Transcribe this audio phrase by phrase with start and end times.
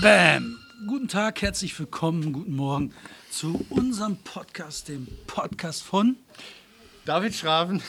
[0.00, 0.58] Bam!
[0.86, 2.94] Guten Tag, herzlich willkommen, guten Morgen
[3.30, 6.16] zu unserem Podcast, dem Podcast von
[7.04, 7.82] David Schraven.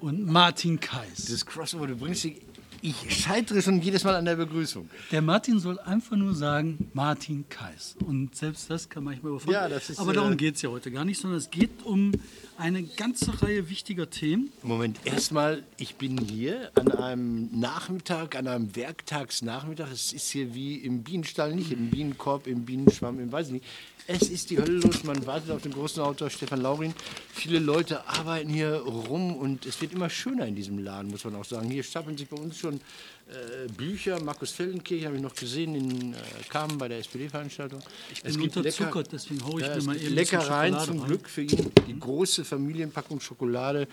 [0.00, 1.26] und Martin Kais.
[1.26, 2.45] Das Crossover, du bringst dich.
[2.86, 4.88] Ich scheitere schon jedes Mal an der Begrüßung.
[5.10, 7.96] Der Martin soll einfach nur sagen, Martin Kais.
[8.06, 9.62] Und selbst das kann manchmal überfordern.
[9.62, 11.82] Ja, das ist, Aber äh, darum geht es ja heute gar nicht, sondern es geht
[11.82, 12.12] um
[12.56, 14.52] eine ganze Reihe wichtiger Themen.
[14.62, 19.90] Moment, erstmal, ich bin hier an einem Nachmittag, an einem Werktagsnachmittag.
[19.90, 23.64] Es ist hier wie im Bienenstall, nicht im Bienenkorb, im Bienenschwamm, im weiß ich nicht.
[24.08, 26.94] Es ist die Hölle los, man wartet auf den großen Autor Stefan Laurin.
[27.32, 31.34] Viele Leute arbeiten hier rum und es wird immer schöner in diesem Laden, muss man
[31.34, 31.68] auch sagen.
[31.70, 34.20] Hier stapeln sich bei uns schon äh, Bücher.
[34.22, 36.16] Markus Feldenkirch habe ich noch gesehen in äh,
[36.48, 37.80] Kamen bei der SPD-Veranstaltung.
[38.12, 41.08] Ich bin unterzuckert, deswegen hau ich Ja, mir es mal gibt eben Leckereien zum rein.
[41.08, 41.72] Glück für ihn.
[41.88, 43.88] Die große Familienpackung Schokolade,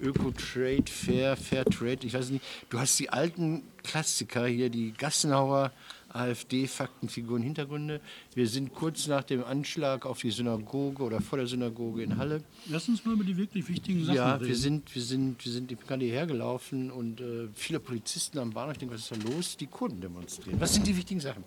[0.00, 2.44] Öko-Trade, Fair, Fair Trade, ich weiß nicht.
[2.70, 5.70] Du hast die alten Klassiker hier, die Gassenhauer,
[6.12, 8.00] AfD, Faktenfiguren, Hintergründe.
[8.34, 12.42] Wir sind kurz nach dem Anschlag auf die Synagoge oder vor der Synagoge in Halle.
[12.68, 14.48] Lass uns mal über die wirklich wichtigen Sachen Ja, reden.
[14.48, 18.72] wir sind, wir sind, wir sind gerade hierher gelaufen und äh, viele Polizisten am Bahnhof.
[18.72, 19.56] Ich denke, was ist da los?
[19.56, 20.60] Die Kurden demonstrieren.
[20.60, 21.44] Was sind die wichtigen Sachen?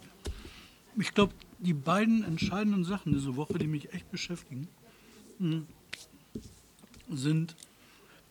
[0.98, 4.68] Ich glaube, die beiden entscheidenden Sachen diese Woche, die mich echt beschäftigen,
[5.40, 5.64] mh,
[7.12, 7.56] sind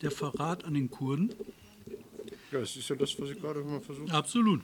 [0.01, 1.31] der Verrat an den Kurden.
[2.51, 4.61] Ja, das ist ja das, was ich gerade mal versucht Absolut.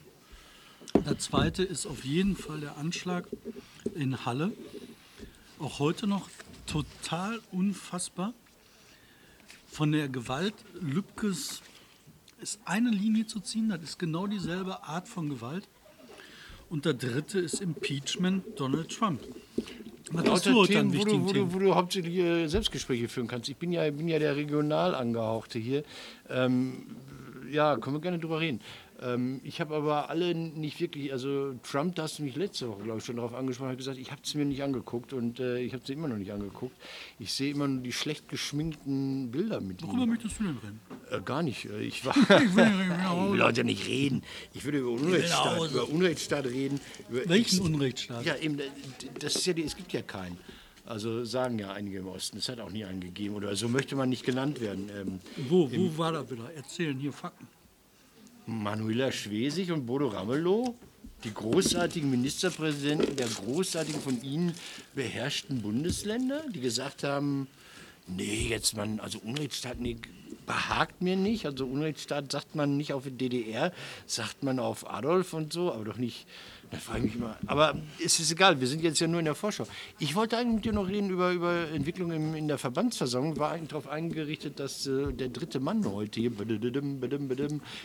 [0.94, 3.26] Der zweite ist auf jeden Fall der Anschlag
[3.94, 4.52] in Halle.
[5.58, 6.28] Auch heute noch
[6.66, 8.32] total unfassbar.
[9.66, 11.62] Von der Gewalt Lübkes
[12.40, 15.68] ist eine Linie zu ziehen, das ist genau dieselbe Art von Gewalt.
[16.68, 19.20] Und der dritte ist Impeachment Donald Trump.
[20.12, 23.28] Was hast du heute Themen, wo du, wo, du, wo du hauptsächlich äh, Selbstgespräche führen
[23.28, 23.48] kannst.
[23.48, 25.84] Ich bin ja, bin ja der regional angehauchte hier.
[26.28, 26.86] Ähm,
[27.50, 28.60] ja, können wir gerne drüber reden.
[29.02, 32.82] Ähm, ich habe aber alle nicht wirklich, also Trump, da hast du mich letzte Woche,
[32.82, 35.58] glaube ich, schon darauf angesprochen, hat gesagt, ich habe es mir nicht angeguckt und äh,
[35.60, 36.76] ich habe sie immer noch nicht angeguckt.
[37.18, 40.08] Ich sehe immer nur die schlecht geschminkten Bilder mit Worüber ihm.
[40.10, 40.80] möchtest du denn reden?
[41.10, 41.64] Äh, gar nicht.
[41.64, 44.22] Äh, Ich, war, Ich will, ich will ich heute nicht reden.
[44.52, 46.78] Ich würde über Unrechtsstaat, über Unrechtsstaat reden.
[47.08, 48.24] Über Welchen Unrechtsstaat?
[48.26, 48.58] ja, eben,
[49.18, 50.36] das ist ja, die- es gibt ja keinen.
[50.84, 53.94] Also sagen ja einige im Osten, es hat auch nie einen gegeben oder so möchte
[53.96, 54.90] man nicht genannt werden.
[54.94, 56.52] Ähm, Wo, wo war da wieder?
[56.54, 57.46] Erzählen hier Fakten.
[58.50, 60.74] Manuela Schwesig und Bodo Ramelow,
[61.22, 64.54] die großartigen Ministerpräsidenten der großartigen von ihnen
[64.94, 67.46] beherrschten Bundesländer, die gesagt haben,
[68.08, 69.96] nee, jetzt man, also Unrechtsstaat, nee,
[70.46, 71.46] behagt mir nicht.
[71.46, 73.72] Also Unrechtsstaat sagt man nicht auf DDR,
[74.06, 76.26] sagt man auf Adolf und so, aber doch nicht.
[76.70, 77.36] Da frage ich mich mal.
[77.46, 79.66] Aber es ist egal, wir sind jetzt ja nur in der Vorschau.
[79.98, 83.36] Ich wollte eigentlich mit dir noch reden über, über Entwicklung im, in der Verbandsversammlung.
[83.38, 86.30] War eigentlich darauf eingerichtet, dass äh, der dritte Mann heute hier,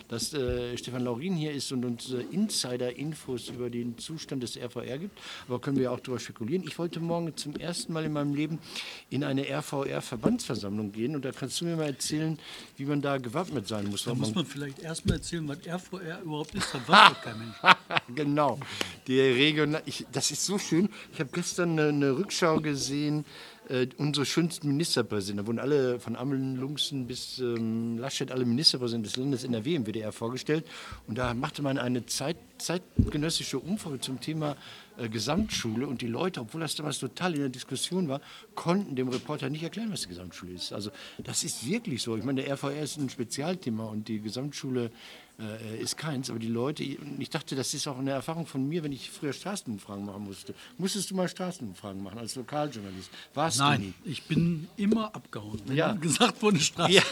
[0.08, 5.00] dass äh, Stefan Laurin hier ist und uns äh, Insider-Infos über den Zustand des RVR
[5.00, 5.18] gibt.
[5.48, 6.64] Aber können wir auch darüber spekulieren.
[6.68, 8.60] Ich wollte morgen zum ersten Mal in meinem Leben
[9.10, 12.38] in eine RVR-Verbandsversammlung gehen und da kannst du mir mal erzählen,
[12.78, 14.04] wie man da gewappnet sein muss.
[14.04, 16.72] Da muss man- vielleicht erstmal erzählen, was RVR überhaupt ist.
[16.72, 17.56] Das weiß doch kein Mensch.
[18.16, 18.60] genau.
[19.08, 20.90] Der Regional, ich, das ist so schön.
[21.14, 23.26] Ich habe gestern eine, eine Rückschau gesehen.
[23.68, 29.10] Äh, unsere schönsten Ministerpräsidenten, da wurden alle von Ammeln, Lungsen bis ähm, Laschet, alle Ministerpräsidenten
[29.10, 30.66] des Landes NRW im WDR vorgestellt.
[31.08, 34.56] Und da machte man eine Zeit, zeitgenössische Umfrage zum Thema
[34.98, 35.88] äh, Gesamtschule.
[35.88, 38.22] Und die Leute, obwohl das damals total in der Diskussion war,
[38.54, 40.72] konnten dem Reporter nicht erklären, was die Gesamtschule ist.
[40.72, 42.16] Also das ist wirklich so.
[42.18, 44.92] Ich meine, der RVR ist ein Spezialthema und die Gesamtschule
[45.40, 46.30] äh, ist keins.
[46.30, 49.34] Aber die Leute, ich dachte, das ist auch eine Erfahrung von mir, wenn ich früher
[49.34, 50.54] Straßenumfragen machen musste.
[50.78, 53.10] Musstest du mal Straßenumfragen machen als Lokaljournalist?
[53.34, 53.70] Warst du nie?
[53.70, 55.62] Nein, ich bin immer abgehauen.
[55.66, 55.92] Wenn Ja.
[55.94, 56.94] gesagt wurde, Straße.
[56.94, 57.04] Ja,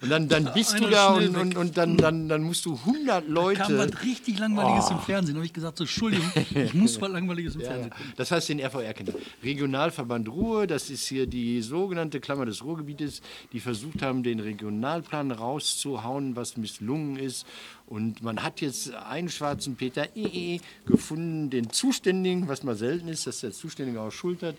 [0.00, 3.28] und dann, dann bist du da und, und, und dann, dann, dann musst du 100
[3.28, 3.60] Leute...
[3.60, 4.92] kam was richtig Langweiliges Oh.
[4.94, 5.34] im Fernsehen.
[5.34, 7.68] Da habe ich gesagt, so, Entschuldigung, ich muss was Langweiliges im Ja.
[7.68, 8.12] Fernsehen gucken.
[8.16, 9.12] Das heißt den RVR kennt.
[9.42, 13.20] Regionalverband Ruhr, das ist hier die sogenannte Klammer des Ruhrgebietes,
[13.52, 17.46] die versucht haben, den Regionalplan rauszuhauen, was misslungen ist.
[17.86, 23.26] Und man hat jetzt einen schwarzen Peter EE gefunden, den Zuständigen, was mal selten ist,
[23.26, 24.56] dass der Zuständige auch schultert.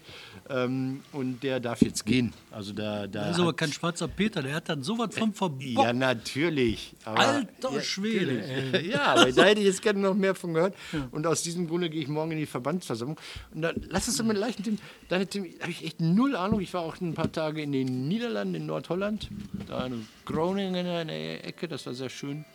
[0.48, 2.34] Ähm, und der darf jetzt gehen.
[2.52, 5.62] Also da, da Das ist aber kein schwarzer Peter, der hat dann sowas vom Verbot.
[5.62, 6.94] ja, natürlich.
[7.04, 8.86] Aber, Alter ja, Schwede, natürlich.
[8.96, 10.76] Ja, aber da hätte ich jetzt gerne noch mehr von gehört.
[11.12, 13.20] Und aus diesem Grunde gehe ich morgen in die Verbandsversammlung.
[13.54, 14.80] Und dann lass uns doch mit leichten Themen.
[15.10, 16.62] Deine Themen habe ich echt null Ahnung.
[16.62, 19.30] Ich war auch ein paar Tage in den Niederlanden, in Nordholland.
[19.68, 22.46] Da in Groningen in der Ecke, das war sehr schön.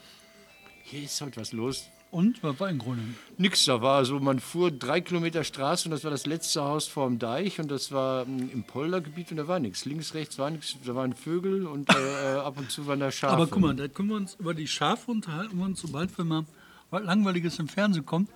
[0.90, 1.88] Hier ist heute was los.
[2.10, 3.14] Und was war in Groningen?
[3.38, 6.88] Nix, da war so, man fuhr drei Kilometer Straße und das war das letzte Haus
[6.88, 9.84] vorm Deich und das war mm, im Poldergebiet und da war nichts.
[9.84, 13.12] Links, rechts war nichts, da waren Vögel und äh, äh, ab und zu waren da
[13.12, 13.34] Schafe.
[13.34, 16.44] Aber guck mal, da können wir uns über die Schafe unterhalten, uns, sobald wir mal
[16.90, 18.28] Langweiliges im Fernsehen kommt.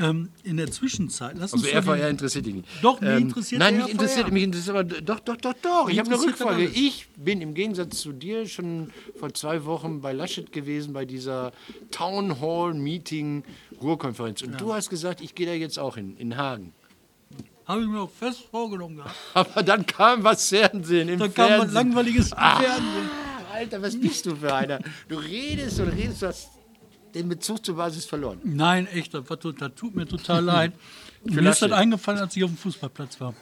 [0.00, 2.68] Ähm, in der Zwischenzeit, lass Also RVR den- interessiert dich nicht.
[2.82, 5.88] Doch, mich interessiert Nein, mich interessiert, mich interessiert aber doch, doch, doch, doch.
[5.90, 6.64] Ich habe eine Rückfrage.
[6.64, 8.90] Ich bin im Gegensatz zu dir schon
[9.20, 11.52] vor zwei Wochen bei Laschet gewesen, bei dieser
[11.90, 13.44] Town Hall Meeting
[13.80, 14.42] Ruhrkonferenz.
[14.42, 16.72] Und du hast gesagt, ich gehe da jetzt auch hin, in Hagen.
[17.66, 19.14] Habe ich mir auch fest vorgenommen gehabt.
[19.34, 21.74] Aber dann kam was Fernsehen im Da kam was Fernsehen.
[21.74, 22.56] Langweiliges im Ah.
[22.60, 23.10] Fernsehen.
[23.52, 24.80] Alter, was bist du für einer?
[25.08, 26.48] Du redest und redest, du hast
[27.14, 28.40] den Bezug zur Basis verloren.
[28.44, 30.72] Nein, echt, das, das tut mir total leid.
[31.24, 33.34] Mir ist das eingefallen, als ich auf dem Fußballplatz war.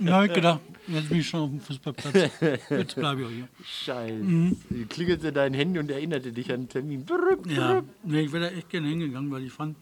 [0.00, 2.30] Da habe ich gedacht, jetzt bin ich schon auf dem Fußballplatz.
[2.68, 3.48] Jetzt bleibe ich auch hier.
[3.64, 4.14] Scheiße.
[4.14, 4.56] Mhm.
[4.88, 7.06] Klingelte dein Handy und erinnerte dich an den Termin.
[7.48, 9.76] Ja, nee, ich wäre da echt gerne hingegangen, weil ich fand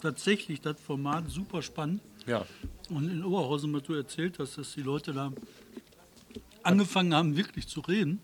[0.00, 2.00] tatsächlich das Format super spannend.
[2.26, 2.44] Ja.
[2.90, 5.32] Und in Oberhausen, was du erzählt hast, dass die Leute da
[6.62, 8.20] angefangen haben, wirklich zu reden.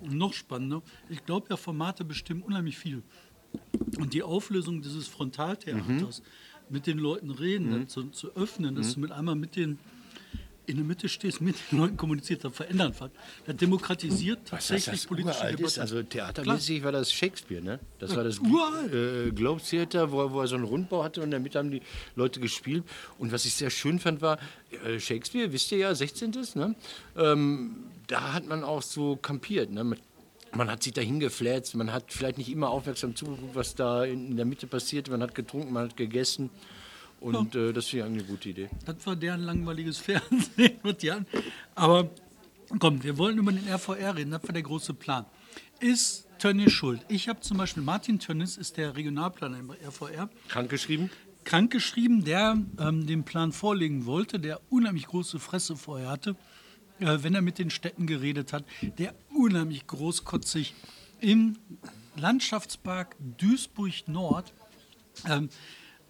[0.00, 3.02] Und noch spannender, ich glaube ja, Formate bestimmen unheimlich viel.
[3.98, 6.22] Und die Auflösung dieses Frontaltheaters,
[6.70, 9.78] mit den Leuten reden, das zu, zu öffnen, dass du mit einmal mit den
[10.64, 13.10] in der Mitte stehst, mit den Leuten kommunizierst, das verändert was.
[13.46, 15.76] Das demokratisiert Was tatsächlich das politische uralt ist?
[15.76, 15.80] Debatte.
[15.80, 17.80] Also theatermäßig war das Shakespeare, ne?
[17.98, 21.30] Das war das äh, Globe Theater, wo, er- wo er so einen Rundbau hatte und
[21.42, 21.82] Mitte haben die
[22.14, 22.84] Leute gespielt.
[23.18, 24.38] Und was ich sehr schön fand, war
[24.86, 26.30] äh, Shakespeare, wisst ihr ja, 16.
[26.54, 26.76] Ne?
[27.16, 27.72] Ähm,
[28.06, 29.68] da hat man auch so kampiert.
[29.70, 29.82] Ne?
[29.82, 29.98] Man-
[30.54, 34.36] Man hat sich da hingefläzt, man hat vielleicht nicht immer aufmerksam zugeguckt, was da in,
[34.36, 35.08] der Mitte passiert.
[35.08, 36.50] Man hat getrunken, man hat gegessen.
[37.20, 38.68] Und äh, das finde ich eine gute Idee.
[38.84, 40.78] Das war deren langweiliges Fernsehen.
[40.82, 41.26] mit Jan.
[41.74, 42.10] Aber
[42.78, 44.32] komm, wir wollen über den RVR reden.
[44.32, 45.24] Das war der große Plan.
[45.80, 47.00] Ist Tönnies schuld?
[47.08, 51.08] Ich habe zum Beispiel, Martin Tönnies ist der Regionalplaner im RVR, Krankgeschrieben?
[51.44, 56.36] krankgeschrieben, der ähm, den Plan vorlegen wollte, der unheimlich große Fresse vorher hatte,
[57.02, 58.64] wenn er mit den Städten geredet hat,
[58.98, 60.74] der unheimlich großkotzig
[61.20, 61.56] im
[62.16, 64.52] Landschaftspark Duisburg Nord
[65.28, 65.48] ähm,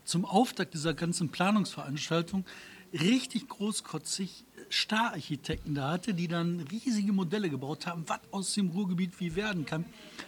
[0.05, 2.45] zum Auftakt dieser ganzen Planungsveranstaltung
[2.93, 9.21] richtig großkotzig Stararchitekten da hatte, die dann riesige Modelle gebaut haben, was aus dem Ruhrgebiet
[9.21, 9.85] wie werden kann.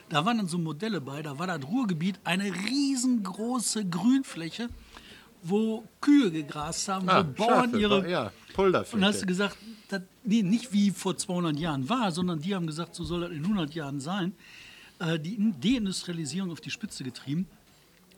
[0.08, 4.68] Da waren dann so Modelle bei, da war das Ruhrgebiet eine riesengroße Grünfläche,
[5.44, 8.10] wo Kühe gegrast haben, wo Bauern Schafe, ihre...
[8.10, 8.96] ja, Polderfläche.
[8.96, 9.56] Und hast du gesagt,
[9.88, 13.30] das, nee, nicht wie vor 200 Jahren war, sondern die haben gesagt, so soll das
[13.30, 14.32] in 100 Jahren sein.
[14.98, 17.46] Äh, die In- Deindustrialisierung auf die Spitze getrieben.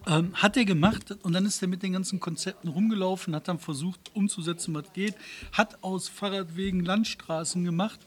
[0.06, 3.58] Ähm, hat er gemacht und dann ist er mit den ganzen Konzepten rumgelaufen, hat dann
[3.58, 5.16] versucht umzusetzen, was geht,
[5.50, 7.98] hat aus Fahrradwegen Landstraßen gemacht.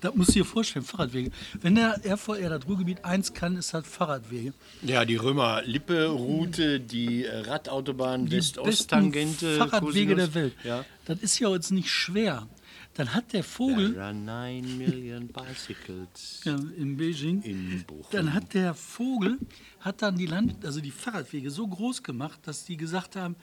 [0.00, 1.30] Das musst du dir vorstellen, Fahrradwege.
[1.60, 4.52] Wenn der RVR das Ruhrgebiet 1 kann, ist das Fahrradwege.
[4.82, 9.56] Ja, die Römer-Lippe-Route, die Radautobahn, die West-Ost-Tangente.
[9.56, 10.32] Fahrradwege Cosinus.
[10.32, 10.54] der Welt.
[10.64, 10.84] Ja.
[11.04, 12.46] Das ist ja jetzt nicht schwer.
[12.94, 16.40] Dann hat der Vogel There are nine million bicycles.
[16.44, 18.06] ja, in Beijing, In Bochum.
[18.10, 19.38] dann hat der Vogel
[19.80, 23.36] hat dann die Land, also die Fahrradwege so groß gemacht, dass die gesagt haben,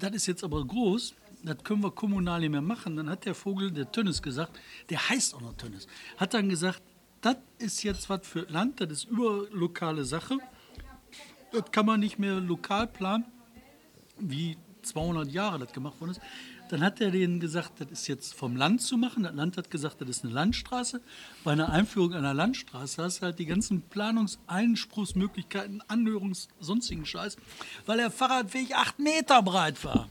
[0.00, 2.96] das ist jetzt aber groß, das können wir kommunal nicht mehr machen.
[2.96, 4.58] Dann hat der Vogel, der Tönnes gesagt,
[4.90, 5.86] der heißt auch noch Tönnes,
[6.16, 6.82] hat dann gesagt,
[7.20, 10.38] das ist jetzt was für Land, das ist überlokale Sache.
[11.52, 13.24] Das kann man nicht mehr lokal planen,
[14.18, 16.20] wie 200 Jahre das gemacht worden ist.
[16.68, 19.22] Dann hat er denen gesagt, das ist jetzt vom Land zu machen.
[19.22, 21.00] Das Land hat gesagt, das ist eine Landstraße.
[21.44, 27.36] Bei einer Einführung einer Landstraße hast du halt die ganzen Planungseinspruchsmöglichkeiten, Anhörungs-, sonstigen Scheiß,
[27.86, 30.08] weil der Fahrradweg acht Meter breit war.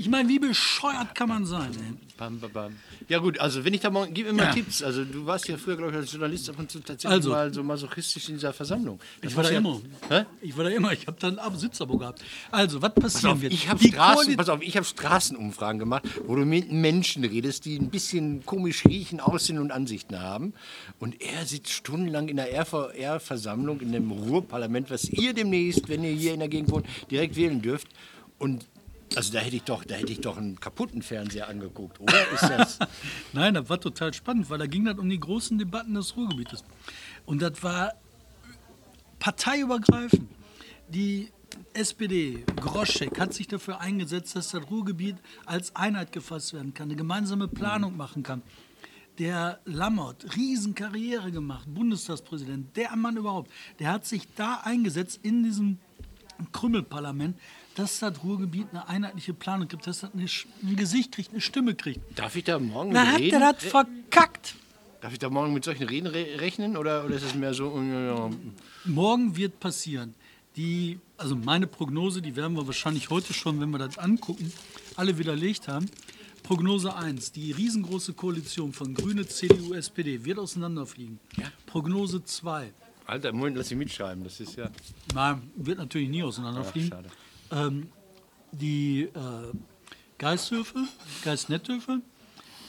[0.00, 1.72] Ich meine, wie bescheuert kann man sein?
[1.72, 1.94] Ey?
[2.16, 2.76] Bam, bam, bam.
[3.08, 4.52] Ja gut, also wenn ich da mal, gib mir mal Ja.
[4.52, 4.80] Tipps.
[4.80, 7.30] Also du warst ja früher, glaube ich, als Journalist ab und zu tatsächlich Also.
[7.30, 9.00] mal so masochistisch in dieser Versammlung.
[9.22, 9.80] Das Ich war da ja- immer.
[10.08, 10.24] Hä?
[10.40, 10.92] Ich war da immer.
[10.92, 12.22] Ich habe dann ein Sitzabo gehabt.
[12.52, 13.52] Also, was passieren Pass auf, wird?
[13.52, 17.76] ich habe Straßen, pass auf, ich habe Straßenumfragen gemacht, wo du mit Menschen redest, die
[17.76, 20.54] ein bisschen komisch riechen, aussehen und Ansichten haben.
[21.00, 26.12] Und er sitzt stundenlang in der RVR-Versammlung in dem Ruhrparlament, was ihr demnächst, wenn ihr
[26.12, 27.88] hier in der Gegend wohnt, direkt wählen dürft.
[28.38, 28.64] Und
[29.16, 32.12] also da hätte ich doch, da hätte ich doch einen kaputten Fernseher angeguckt, oder?
[33.32, 36.64] Nein, das war total spannend, weil da ging das um die großen Debatten des Ruhrgebietes.
[37.26, 37.94] Und das war
[39.18, 40.28] parteiübergreifend.
[40.88, 41.30] Die
[41.74, 46.96] SPD, Groschek, hat sich dafür eingesetzt, dass das Ruhrgebiet als Einheit gefasst werden kann, eine
[46.96, 48.42] gemeinsame Planung machen kann.
[49.18, 53.50] Der Lammert, Riesenkarriere gemacht, Bundestagspräsident, der Mann überhaupt,
[53.80, 55.78] der hat sich da eingesetzt in diesem
[56.52, 57.38] Krümmelparlament,
[57.78, 60.26] dass das Ruhrgebiet eine einheitliche Planung gibt, dass das eine,
[60.62, 62.00] ein Gesicht kriegt, eine Stimme kriegt.
[62.18, 63.42] Darf ich da morgen Da mit hat reden?
[63.42, 64.54] er das verkackt.
[65.00, 67.78] Darf ich da morgen mit solchen Reden re rechnen oder, oder ist es mehr so?
[67.80, 70.14] äh, Morgen wird passieren.
[70.56, 74.52] Die, also meine Prognose, die werden wir wahrscheinlich heute schon, wenn wir das angucken,
[74.96, 75.86] alle widerlegt haben.
[76.42, 81.20] Prognose 1, die riesengroße Koalition von Grüne, CDU, SPD wird auseinanderfliegen.
[81.66, 82.72] Prognose 2,
[83.06, 84.22] Alter, Moment, lass mich mitschreiben.
[84.24, 84.68] Das ist ja.
[85.14, 86.90] Nein, wird natürlich nie auseinanderfliegen.
[86.90, 87.08] schade.
[87.50, 87.88] Ähm,
[88.52, 89.52] die äh,
[90.18, 90.84] Geisthöfe,
[91.24, 92.00] Geistnetthöfe,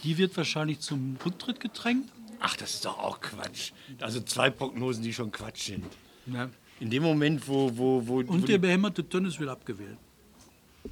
[0.04, 2.10] die wird wahrscheinlich zum Rücktritt gedrängt.
[2.40, 3.72] Ach, das ist doch auch Quatsch.
[4.00, 5.86] Also zwei Prognosen, die schon Quatsch sind.
[6.28, 6.50] Ja.
[6.80, 7.70] In dem Moment, wo.
[7.76, 9.98] wo, wo, wo Und der die, behämmerte Tönnes wird abgewählt.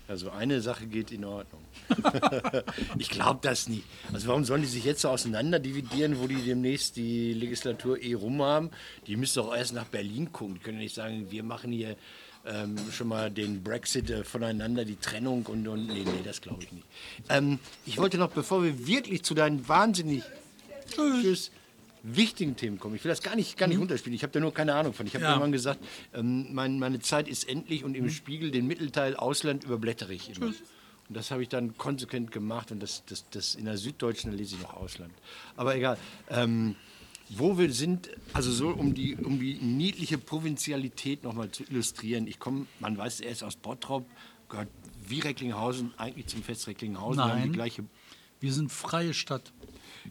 [0.09, 1.61] also eine Sache geht in Ordnung.
[2.97, 3.85] ich glaube das nicht.
[4.11, 8.13] Also warum sollen die sich jetzt so auseinander dividieren, wo die demnächst die Legislatur eh
[8.13, 8.71] rum haben?
[9.05, 10.55] Die müssen doch erst nach Berlin gucken.
[10.55, 11.95] Die können ja nicht sagen, wir machen hier
[12.45, 16.63] ähm, schon mal den Brexit äh, voneinander, die Trennung und, und nee, nee, das glaube
[16.63, 16.85] ich nicht.
[17.29, 20.23] Ähm, ich wollte noch, bevor wir wirklich zu deinen wahnsinnig
[20.93, 21.51] tschüss,
[22.03, 22.95] wichtigen Themen kommen.
[22.95, 24.15] Ich will das gar nicht, gar nicht runterspielen.
[24.15, 25.05] Ich habe da nur keine Ahnung von.
[25.07, 25.31] Ich habe Ja.
[25.31, 25.79] irgendwann gesagt,
[26.13, 30.47] ähm, mein, meine Zeit ist endlich und im Spiegel den Mittelteil Ausland überblättere ich immer.
[31.09, 34.55] Und das habe ich dann konsequent gemacht und das, das, das in der Süddeutschen lese
[34.55, 35.11] ich noch Ausland.
[35.55, 35.97] Aber egal.
[36.29, 36.75] Ähm,
[37.29, 42.27] wo wir sind, also so um die, um die niedliche Provinzialität nochmal zu illustrieren.
[42.27, 44.05] Ich komme, man weiß, er ist aus Bottrop,
[44.49, 44.69] gehört
[45.07, 47.23] wie Recklinghausen eigentlich zum Fest Recklinghausen.
[47.23, 47.53] Wir haben die Nein.
[47.53, 47.83] gleiche
[48.39, 49.51] Wir sind freie Stadt.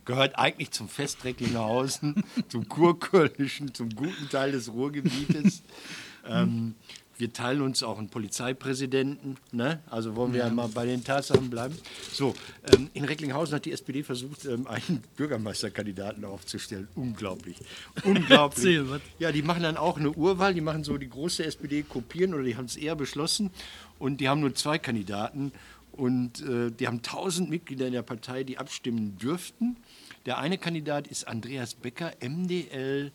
[0.05, 5.63] gehört eigentlich zum Fest Recklinghausen, zum Kurkölnischen, zum guten Teil des Ruhrgebietes.
[6.27, 6.75] ähm,
[7.19, 9.37] wir teilen uns auch einen Polizeipräsidenten.
[9.53, 9.81] Ne?
[9.91, 10.51] Also wollen wir ja.
[10.51, 11.77] mal bei den Tatsachen bleiben.
[12.13, 12.35] So,
[12.73, 16.89] ähm, in Recklinghausen hat die SPD versucht, ähm, einen Bürgermeisterkandidaten aufzustellen.
[16.95, 17.57] Unglaublich.
[18.05, 18.81] Unglaublich.
[19.19, 20.55] Ja, die machen dann auch eine Urwahl.
[20.55, 23.51] Die machen so die große SPD kopieren oder die haben es eher beschlossen.
[23.99, 25.53] Und die haben nur zwei Kandidaten.
[25.93, 29.77] Und äh, die haben 1000 Mitglieder in der Partei, die abstimmen dürften.
[30.27, 33.13] Der eine Kandidat ist Andreas Becker, MDL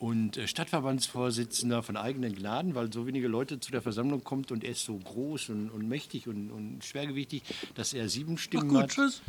[0.00, 4.64] und äh, Stadtverbandsvorsitzender von eigenen Gnaden, weil so wenige Leute zu der Versammlung kommt und
[4.64, 7.42] er ist so groß und, und mächtig und, und schwergewichtig,
[7.74, 9.20] dass er sieben Ach Stimmen gut, hat tschüss.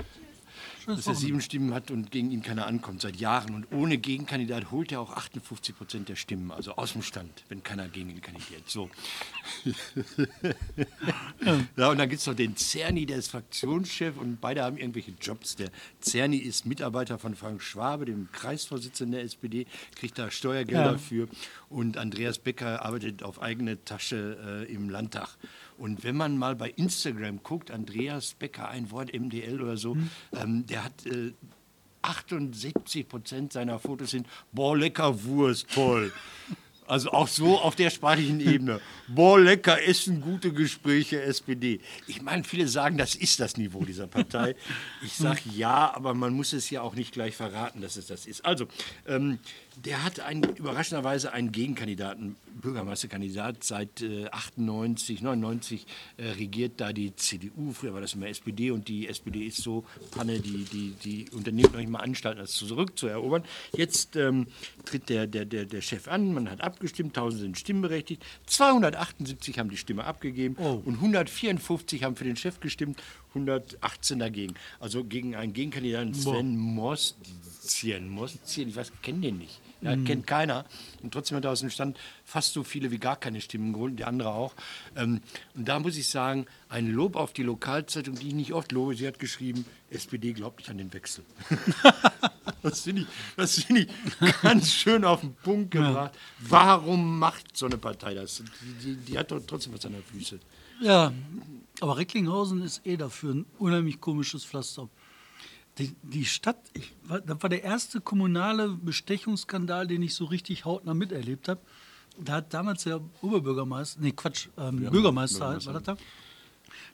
[0.85, 3.53] Dass er sieben Stimmen hat und gegen ihn keiner ankommt seit Jahren.
[3.55, 7.63] Und ohne Gegenkandidat holt er auch 58 Prozent der Stimmen, also aus dem Stand, wenn
[7.63, 8.69] keiner gegen ihn kandidiert.
[8.69, 8.89] So.
[11.77, 15.11] ja, und dann gibt es noch den Zerni, der ist Fraktionschef und beide haben irgendwelche
[15.21, 15.55] Jobs.
[15.55, 19.65] Der Zerni ist Mitarbeiter von Frank Schwabe, dem Kreisvorsitzenden der SPD,
[19.95, 20.97] kriegt da Steuergelder Ja.
[20.97, 21.27] für.
[21.69, 25.37] Und Andreas Becker arbeitet auf eigene Tasche äh, im Landtag.
[25.81, 29.97] Und wenn man mal bei Instagram guckt, Andreas Becker, ein Wort MDL oder so,
[30.39, 31.33] ähm, der hat äh,
[32.03, 36.13] 78 Prozent seiner Fotos sind, boah, lecker Wurst, toll.
[36.87, 38.81] Also auch so auf der sprachlichen Ebene.
[39.07, 41.79] Boah, lecker Essen, gute Gespräche, SPD.
[42.05, 44.55] Ich meine, viele sagen, das ist das Niveau dieser Partei.
[45.01, 48.25] Ich sage ja, aber man muss es ja auch nicht gleich verraten, dass es das
[48.25, 48.43] ist.
[48.43, 48.67] Also,
[49.07, 49.39] ähm,
[49.77, 55.85] der hat einen, überraschenderweise einen Gegenkandidaten, Bürgermeisterkandidat, seit äh, 98, 99
[56.17, 57.71] äh, regiert da die CDU.
[57.71, 61.71] Früher war das immer SPD und die SPD ist so Panne, die, die, die unternimmt
[61.71, 63.43] noch nicht mal Anstalten, das zurückzuerobern.
[63.75, 64.47] Jetzt ähm,
[64.85, 69.69] tritt der, der, der, der Chef an, man hat abgestimmt, 1000 sind stimmberechtigt, 278 haben
[69.69, 70.81] die Stimme abgegeben Oh.
[70.85, 73.01] und 154 haben für den Chef gestimmt,
[73.33, 74.55] 118 dagegen.
[74.79, 78.09] Also gegen einen Gegenkandidaten Sven Mostien.
[78.09, 79.59] Mostien, ich weiß, kenne den nicht.
[79.81, 80.65] Ja, kennt keiner.
[81.01, 83.97] Und trotzdem hat er aus dem Stand fast so viele wie gar keine Stimmen geholt,
[83.97, 84.53] der andere auch.
[84.95, 85.21] Ähm,
[85.55, 88.95] und da muss ich sagen, ein Lob auf die Lokalzeitung, die ich nicht oft lobe.
[88.95, 91.23] Sie hat geschrieben, SPD glaubt nicht an den Wechsel.
[92.61, 96.13] das finde ich, das find ich ganz schön auf den Punkt gebracht.
[96.39, 98.43] Warum macht so eine Partei das?
[98.61, 100.39] Die, die, die hat doch trotzdem was an der Füße.
[100.79, 101.11] Ja,
[101.81, 104.87] aber Recklinghausen ist eh dafür ein unheimlich komisches Pflaster.
[105.77, 110.65] Die, die Stadt, ich, war- das war der erste kommunale Bestechungsskandal, den ich so richtig
[110.65, 111.61] hautnah miterlebt habe.
[112.19, 115.97] Da hat damals der Oberbürgermeister, nee Quatsch, ähm, Bürgermeister, halt, war das da?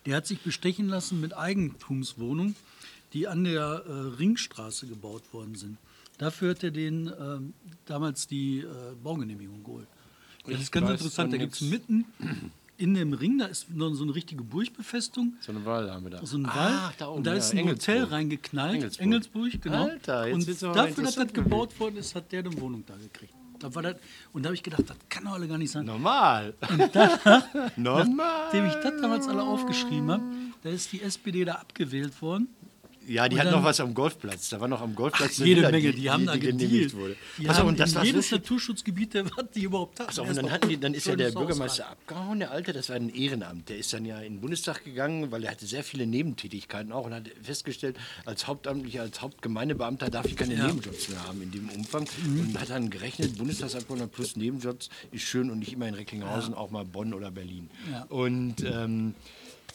[0.06, 2.56] Der hat sich bestechen lassen mit Eigentumswohnungen,
[3.14, 5.78] die an der äh, Ringstraße gebaut worden sind.
[6.20, 7.54] Dafür hat er den ähm,
[7.86, 8.66] damals die äh,
[9.04, 9.88] Baugenehmigung geholt.
[10.46, 11.34] Das Ich ist ganz weiß interessant.
[11.34, 12.06] Da gibt es mitten
[12.78, 16.12] in dem Ring, da ist noch so eine richtige Burgbefestung, So eine Wahl haben wir
[16.12, 16.26] da.
[16.26, 16.94] so ein Ah, Wall.
[16.98, 17.96] da oben, und da ja, ist ein Engelsburg.
[17.96, 18.76] Hotel reingeknallt.
[18.76, 19.04] Engelsburg.
[19.06, 19.84] Engelsburg, genau.
[19.88, 23.34] Alter, jetzt und dafür, dass das gebaut worden ist, hat der eine Wohnung da gekriegt.
[23.60, 23.96] Da war das,
[24.34, 25.86] und da habe ich gedacht, das kann doch alle gar nicht sein.
[25.86, 26.54] Normal.
[27.76, 28.08] Normal.
[28.56, 30.24] Nachdem ich das damals alle aufgeschrieben habe,
[30.64, 32.50] da ist die SPD da abgewählt worden.
[33.08, 34.50] Ja, die Und hat dann- noch was am Golfplatz.
[34.50, 36.94] Da war noch am Golfplatz eine Jede Villa, Menge, die, haben da genehmigt gedealt.
[36.96, 37.16] wurde.
[37.38, 40.14] Die Pass auf, und das war jedes so Naturschutzgebiet, der was die überhaupt hat.
[40.14, 42.90] So, und erst dann, hatten die, dann ist ja der Bürgermeister abgehauen, der Alte, das
[42.90, 43.70] war ein Ehrenamt.
[43.70, 47.06] Der ist dann ja in den Bundestag gegangen, weil er hatte sehr viele Nebentätigkeiten auch
[47.06, 47.96] und hat festgestellt,
[48.26, 50.64] als Hauptamtlicher, als Hauptgemeindebeamter darf ich keine Ja.
[50.64, 50.76] Mhm.
[50.76, 52.06] Nebenjobs mehr haben in dem Umfang.
[52.26, 56.72] Und hat dann gerechnet, Bundestagsabgeordneter plus Nebenjobs ist schön und nicht immer in Recklinghausen, auch
[56.72, 57.70] mal Bonn oder Berlin.
[57.92, 58.04] Ja.
[58.10, 59.14] Und ähm,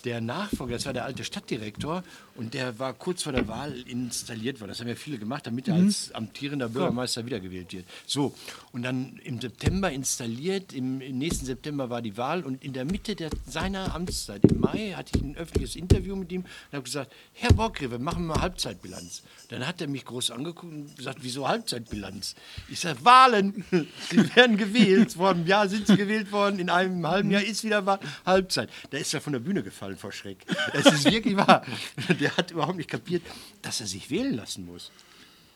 [0.04, 2.02] der Nachfolger, das war der alte Stadtdirektor
[2.34, 4.70] und der war kurz vor der Wahl installiert worden.
[4.70, 7.86] Das haben ja viele gemacht, damit er als amtierender Bürgermeister wiedergewählt wird.
[8.06, 8.34] So,
[8.72, 12.84] und dann im September installiert, im, im nächsten September war die Wahl und in der
[12.84, 16.82] Mitte der, seiner Amtszeit, im Mai, hatte ich ein öffentliches Interview mit ihm und habe
[16.82, 19.22] gesagt, Herr machen wir mal Halbzeitbilanz.
[19.48, 22.34] Dann hat er mich groß angeguckt und gesagt, wieso Halbzeitbilanz?
[22.68, 23.64] Ich sage, Wahlen,
[24.10, 27.62] Sie werden gewählt, vor einem Jahr sind Sie gewählt worden, in einem halben Jahr ist
[27.62, 28.70] wieder Wahl, Halbzeit.
[28.90, 30.38] Da ist er von der Bühne gefallen vor Schreck.
[30.72, 31.64] Das ist wirklich wahr.
[32.20, 33.22] Der hat überhaupt nicht kapiert,
[33.62, 34.90] dass er sich wählen lassen muss.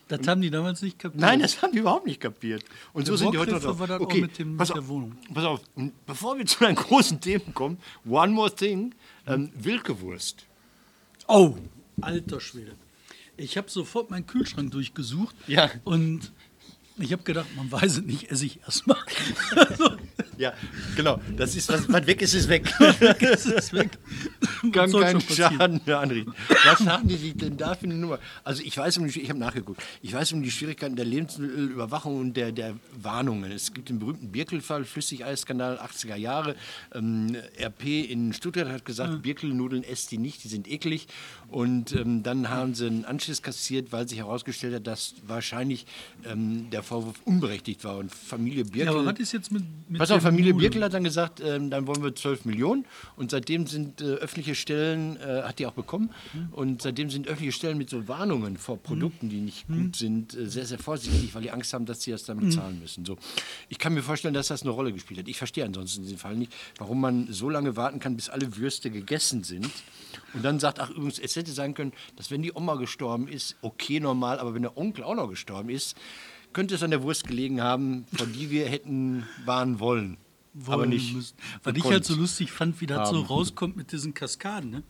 [0.09, 1.21] Das haben die damals nicht kapiert.
[1.21, 2.64] Nein, das haben die überhaupt nicht kapiert.
[2.93, 3.78] Und so Der sind die heute noch drauf.
[3.81, 5.16] war Okay, mit dem- pass auf, der Wohnung.
[5.35, 7.78] Pass auf, und bevor wir zu einem großen Thema kommen,
[8.09, 8.95] one more thing,
[9.26, 10.47] ähm, Wilkewurst.
[11.26, 11.57] Oh,
[12.00, 12.76] alter Schwede.
[13.37, 15.35] Ich habe sofort meinen Kühlschrank durchgesucht.
[15.49, 15.71] Ja.
[15.83, 16.31] Und
[16.99, 18.99] ich habe gedacht, man weiß es nicht, esse ich erstmal.
[20.38, 20.52] Ja,
[20.97, 21.21] genau.
[21.37, 22.73] Das ist, was, was weg ist, ist weg.
[23.21, 23.90] es ist weg.
[24.40, 25.21] Was Kann keinen?
[25.21, 26.35] Schaden mehr anrichten.
[26.64, 28.19] Was haben die sich denn da für eine Nummer?
[28.45, 32.21] Also ich weiß um die, ich habe nachgeguckt, ich weiß um die Schwierigkeiten der Lebensmittelüberwachung
[32.21, 33.50] und der, der Warnungen.
[33.52, 36.55] Es gibt den berühmten Birkel-Fall, Flüssigeisskandal 80er Jahre.
[36.95, 41.07] Ähm, RP in Stuttgart hat gesagt, Birkelnudeln esst die nicht, die sind eklig.
[41.49, 45.87] Und ähm, dann haben sie einen Anschiss kassiert, weil sich herausgestellt hat, dass wahrscheinlich
[46.25, 47.99] ähm, der Vorwurf unberechtigt war.
[47.99, 48.85] Und Familie Birkel...
[48.85, 50.54] Ja, aber was ist jetzt mit, mit Pass auf, Familie?
[50.54, 52.85] Birkel hat dann gesagt, ähm, dann wollen wir 12 Millionen.
[53.16, 56.11] Und seitdem sind äh, öffentliche Stellen, äh, hat die auch bekommen,
[56.52, 60.47] und seitdem sind öffentliche Stellen mit so Warnungen vor Produkten, die nicht gut sind, äh,
[60.47, 63.04] sehr, sehr vorsichtig, weil die Angst haben, dass sie das dann bezahlen müssen.
[63.04, 63.16] So.
[63.68, 65.28] Ich kann mir vorstellen, dass das eine Rolle gespielt hat.
[65.28, 68.56] Ich verstehe ansonsten in diesem Fall nicht, warum man so lange warten kann, bis alle
[68.56, 69.68] Würste gegessen sind.
[70.35, 73.56] Und dann sagt, ach übrigens, es hätte sein können, dass wenn die Oma gestorben ist,
[73.62, 75.97] okay, normal, aber wenn der Onkel auch noch gestorben ist,
[76.57, 80.17] könnte es an der Wurst gelegen haben, von die wir hätten warnen wollen.
[80.65, 81.15] aber wollen nicht.
[81.15, 81.37] müssen.
[81.65, 84.71] Was ich halt so lustig fand, wie das so rauskommt mit diesen Kaskaden.
[84.71, 84.83] Ne?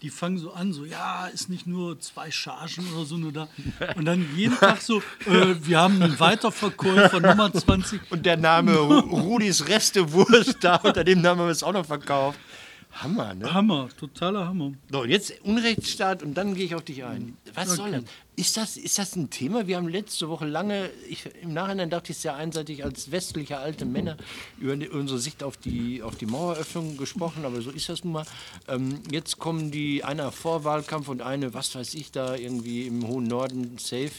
[0.00, 3.48] Die fangen so an, so, ja, ist nicht nur zwei Chargen oder so nur da.
[3.96, 8.00] Und dann jeden Tag so, äh, wir haben einen Weiterverkäufer Nummer 20.
[8.10, 11.84] Und der Name Ru- Rudis Restewurst, da unter dem Namen haben wir es auch noch
[11.84, 12.38] verkauft.
[12.92, 13.52] Hammer, ne?
[13.54, 14.72] Hammer, totaler Hammer.
[14.90, 17.36] So, jetzt Unrechtsstaat und dann gehe ich auf dich ein.
[17.54, 18.02] Was soll das?
[18.40, 18.78] Ist, das?
[18.78, 19.66] ist das ein Thema?
[19.66, 23.84] Wir haben letzte Woche lange, ich, im Nachhinein dachte ich sehr einseitig, als westliche alte
[23.84, 24.16] Männer
[24.58, 28.14] über die, unsere Sicht auf die, auf die Maueröffnung gesprochen, aber so ist das nun
[28.14, 28.26] mal.
[28.66, 33.24] Ähm, jetzt kommen die, einer Vorwahlkampf und eine, was weiß ich, da irgendwie im hohen
[33.24, 34.10] Norden safe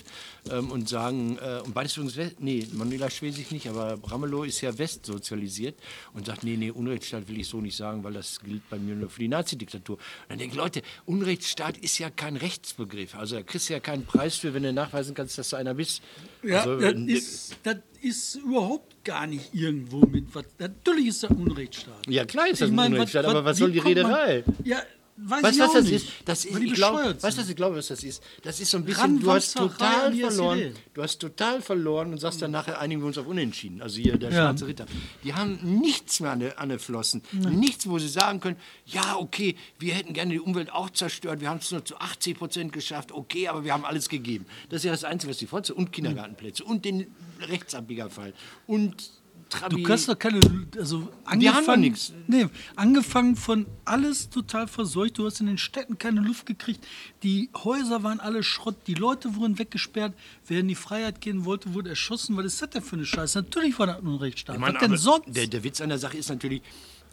[0.52, 4.62] ähm, und sagen, äh, und beides übrigens, West, nee, Manuela Schwesig nicht, aber Ramelow ist
[4.62, 5.80] ja westsozialisiert
[6.14, 8.94] und sagt, nee, nee, Unrechtsstaat will ich so nicht sagen, weil das gilt bei mir
[8.94, 9.96] nur für die Nazi-Diktatur.
[9.96, 13.16] Und dann denke ich, Leute, Unrechtsstaat ist ja kein Rechtsbegriff.
[13.16, 15.74] Also da kriegst du ja keinen Preis für, wenn du nachweisen kannst, dass du einer
[15.74, 16.02] bist.
[16.44, 20.46] Ja, also, das, ist, das ist überhaupt gar nicht irgendwo mit was.
[20.60, 22.08] Natürlich ist das Unrechtsstaat.
[22.08, 24.44] Ja, klar ist das Ich ein mein, Unrechtsstaat, aber was soll die kommt man- Rederei?
[24.64, 24.82] Ja,
[25.24, 25.94] weiß Weißt du, was das nicht.
[25.96, 26.08] ist?
[26.26, 28.24] Das ist ich glaube, bescheuert weißt du, was ich glaube, was das ist?
[28.44, 30.74] Das ist so ein bisschen, Ran, du hast total verloren.
[30.94, 33.82] Du hast total verloren und sagst dann nachher, einigen wir uns auf Unentschieden.
[33.82, 34.36] Also hier der Ja.
[34.48, 34.86] schwarze Ritter.
[35.24, 37.22] Die haben nichts mehr an der, an der Flossen.
[37.32, 41.50] Nichts, wo sie sagen können, ja, okay, wir hätten gerne die Umwelt auch zerstört, wir
[41.50, 44.46] haben es nur zu 80 Prozent geschafft, okay, aber wir haben alles gegeben.
[44.70, 45.76] Das ist ja das Einzige, was die vorziehen.
[45.76, 47.08] Und Kindergartenplätze und den
[47.42, 48.34] Rechtsabbiegerfall
[48.68, 49.12] und
[49.52, 49.76] Trabi.
[49.76, 50.40] Du kannst doch keine,
[50.78, 52.14] also angefangen, nix.
[52.28, 55.18] nee, angefangen von alles total verseucht.
[55.18, 56.86] Du hast in den Städten keine Luft gekriegt.
[57.22, 58.76] Die Häuser waren alle Schrott.
[58.88, 60.14] Die Leute wurden weggesperrt.
[60.48, 62.38] Wer in die Freiheit gehen wollte, wurde erschossen.
[62.38, 63.40] Was ist das denn für eine Scheiße?
[63.40, 64.56] Natürlich war das ein Unrechtsstaat.
[64.56, 65.36] Ich meine, was denn sonst?
[65.36, 66.62] Der, der Witz an der Sache ist natürlich,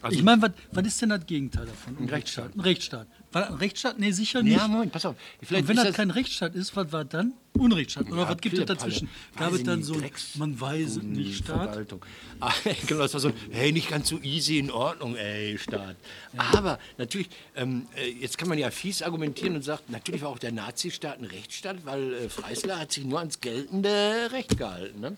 [0.01, 1.99] also ich meine, was, was ist denn das Gegenteil davon?
[1.99, 2.55] Ein Rechtsstaat.
[2.55, 3.09] Ein Rechtsstaat.
[3.33, 3.99] War das ein Rechtsstaat?
[3.99, 4.57] Nee, sicher nicht.
[4.57, 5.15] ja, Moment, pass auf.
[5.43, 7.35] Vielleicht Und wenn das kein Rechtsstaat ist, was war dann?
[7.53, 8.07] Unrechtsstaat.
[8.11, 9.09] Oder Ja, was gibt es dazwischen?
[9.37, 11.87] Gab es dann so, Drecks- man weiß nicht, Staat?
[12.41, 12.53] Ah,
[12.87, 15.97] genau, das war so, hey, nicht ganz so easy in Ordnung, ey, Staat.
[16.37, 20.39] Aber natürlich, ähm, äh, jetzt kann man ja fies argumentieren und sagt, natürlich war auch
[20.39, 25.01] der Nazistaat ein Rechtsstaat, weil äh, Freisler hat sich nur ans geltende Recht gehalten.
[25.01, 25.17] Ne?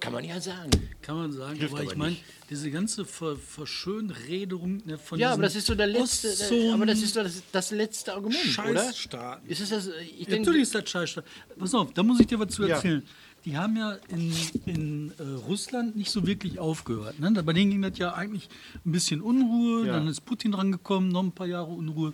[0.00, 0.70] Kann man ja sagen.
[1.02, 2.16] Kann man sagen, Hilft aber ich meine,
[2.50, 6.28] diese ganze Ver Verschönrederung ne, von Ja, aber das ist so der letzte,
[6.72, 8.82] aber das ist doch das, das letzte Argument, oder?
[8.84, 9.48] Scheißstaaten.
[9.48, 11.24] Ist es das, ich Ja, denke, Natürlich ist das Scheißstaat.
[11.58, 12.76] Pass auf, da muss ich dir was zu Ja.
[12.76, 13.02] erzählen.
[13.44, 14.32] Die haben ja in,
[14.66, 17.20] in äh, Russland nicht so wirklich aufgehört.
[17.20, 17.30] Ne?
[17.44, 18.48] Bei denen ging das ja eigentlich
[18.84, 19.92] ein bisschen Unruhe, Ja.
[19.94, 22.12] dann ist Putin rangekommen, noch ein paar Jahre Unruhe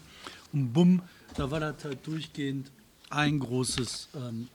[0.52, 1.02] und bumm,
[1.34, 2.70] da war das halt durchgehend
[3.08, 4.48] ein großes, ähm,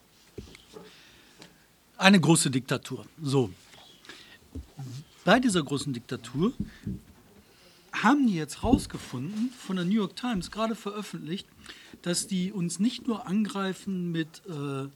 [1.97, 3.05] eine große Diktatur.
[3.21, 3.49] So.
[5.25, 6.53] Bei dieser großen Diktatur
[7.91, 11.47] haben die jetzt rausgefunden, von der New York Times gerade veröffentlicht,
[12.03, 14.88] dass die uns nicht nur angreifen mit, äh,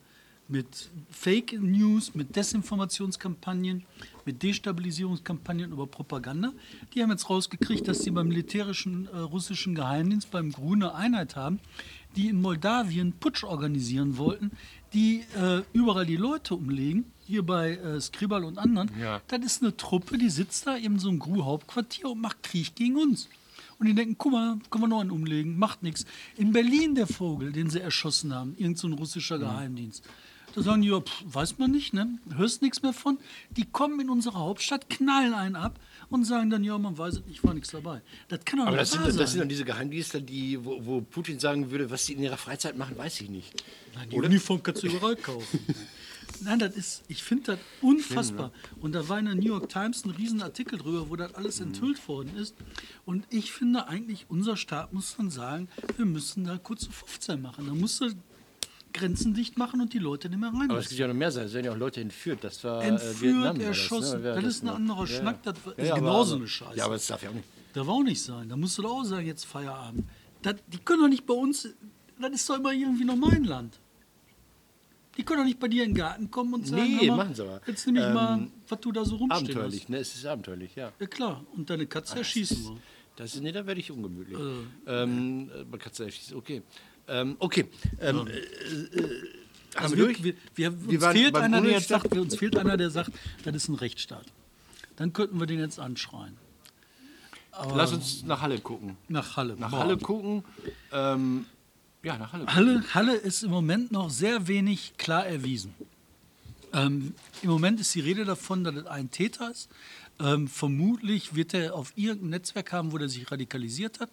[0.47, 3.85] mit Fake News, mit Desinformationskampagnen,
[4.25, 6.53] mit Destabilisierungskampagnen über Propaganda.
[6.93, 11.35] Die haben jetzt rausgekriegt, dass sie beim militärischen äh, russischen Geheimdienst, beim GRU, eine Einheit
[11.35, 11.59] haben,
[12.15, 14.51] die in Moldawien Putsch organisieren wollten,
[14.93, 18.91] die äh, überall die Leute umlegen, hier bei äh, Skribal und anderen.
[18.99, 19.21] Ja.
[19.27, 22.97] Das ist eine Truppe, die sitzt da in so einem GRU-Hauptquartier und macht Krieg gegen
[22.97, 23.29] uns.
[23.79, 26.05] Und die denken, guck mal, können wir noch einen umlegen, macht nichts.
[26.37, 30.03] In Berlin der Vogel, den sie erschossen haben, irgend so ein russischer Geheimdienst.
[30.53, 32.19] Da sagen die, ja, pff, weiß man nicht, ne?
[32.35, 33.17] hörst nichts mehr von.
[33.51, 35.79] Die kommen in unsere Hauptstadt, knallen einen ab
[36.11, 38.01] und sagen dann, ja, man weiß es nicht, war nichts dabei.
[38.27, 39.39] Das kann doch Aber nicht das sind, wahr das sind sein.
[39.39, 42.97] dann diese Geheimdienstler, die, wo, wo Putin sagen würde, was sie in ihrer Freizeit machen,
[42.97, 43.63] weiß ich nicht.
[43.95, 45.59] Nein, die Uniform kannst du überall kaufen.
[46.43, 48.51] Nein, das ist, ich finde das unfassbar.
[48.79, 51.59] Und da war in der New York Times ein riesen Artikel drüber, wo das alles
[51.59, 52.55] enthüllt worden ist.
[53.05, 57.67] Und ich finde eigentlich, unser Staat muss dann sagen, wir müssen da kurze 15 machen.
[57.67, 58.11] Da musst du
[58.93, 60.69] Grenzen dicht machen und die Leute nicht mehr rein.
[60.69, 61.47] Aber es gibt ja noch mehr Sachen.
[61.47, 62.43] Es werden ja auch Leute entführt.
[62.43, 63.43] Das war äh, Entführt, Vietnam.
[63.43, 64.21] war das, erschossen.
[64.21, 64.35] ne?
[64.35, 66.77] Das ist ein anderer Schnack, das ist aber- genauso aber- eine Scheiße.
[66.77, 67.45] Ja, aber das darf ja auch nicht.
[67.73, 68.49] Das war auch nicht sein.
[68.49, 70.05] Da musst du doch auch sagen, jetzt Feierabend.
[70.41, 71.69] Das, die können doch nicht bei uns,
[72.19, 73.79] das ist doch immer irgendwie noch mein Land.
[75.17, 77.35] Die können doch nicht bei dir in den Garten kommen und sagen, Nee, mal, machen
[77.35, 77.61] sie aber.
[77.67, 79.89] jetzt nehme ich Ähm, mal, was du da so rumstehen Abenteuerlich, hast.
[79.89, 79.97] ne?
[79.97, 80.91] Es ist abenteuerlich, ja.
[80.99, 82.77] Ja klar, und deine Katze erschießen wir.
[83.17, 84.37] Das ist, nee, da werde ich ungemütlich.
[84.39, 85.03] Äh.
[85.03, 86.61] ähm, äh, es erschießen, okay.
[87.11, 87.67] Ähm, okay.
[87.99, 89.21] Ähm, äh, äh,
[89.75, 90.23] Also wir wir, durch?
[90.23, 93.11] wir, wir, uns, fehlt einer, der jetzt sagt, uns fehlt einer, der sagt,
[93.43, 94.25] das ist ein Rechtsstaat.
[94.95, 96.37] Dann könnten wir den jetzt anschreien.
[97.75, 98.97] Lass uns nach Halle gucken.
[99.09, 99.55] Nach Halle.
[99.57, 99.71] Nach.
[99.71, 100.43] Halle gucken.
[100.91, 101.45] Ähm,
[102.01, 102.47] ja, nach Halle.
[102.47, 105.73] Halle, Halle ist im Moment noch sehr wenig klar erwiesen.
[106.73, 109.69] Ähm, Im Moment ist die Rede davon, dass es ein Täter ist.
[110.19, 114.09] Ähm, vermutlich wird er auf irgendein Netzwerk haben, wo er sich radikalisiert hat.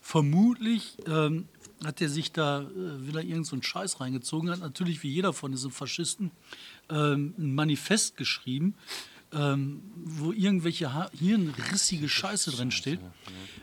[0.00, 1.46] Vermutlich ähm,
[1.84, 2.66] hat er sich da äh,
[3.06, 6.30] wieder irgendeinen so einen Scheiß reingezogen, hat natürlich wie jeder von diesen Faschisten
[6.90, 8.74] ähm, ein Manifest geschrieben,
[9.32, 13.00] ähm, wo irgendwelche ha- hirnrissige Scheiße drin steht.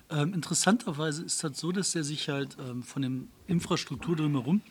[0.09, 3.11] Ähm, interessanterweise ist das so, dass er sich halt von der
[3.47, 4.61] Infrastruktur drumherum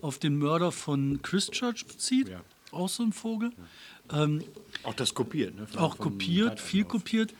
[0.00, 2.28] auf den Mörder von Christchurch bezieht.
[2.28, 2.40] Ja.
[2.72, 3.52] Auch so ein Vogel.
[4.10, 4.42] Ähm,
[4.82, 5.66] Auch das kopiert, ne?
[5.66, 7.34] Von- auch kopiert, viel kopiert.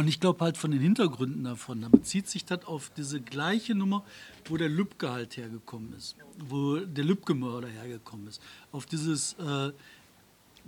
[0.00, 3.74] Und ich glaube halt von den Hintergründen davon, da bezieht sich das auf diese gleiche
[3.74, 4.02] Nummer,
[4.46, 8.40] wo der Lübcke halt hergekommen ist, wo der Lübcke-Mörder hergekommen ist.
[8.72, 9.72] Auf dieses äh,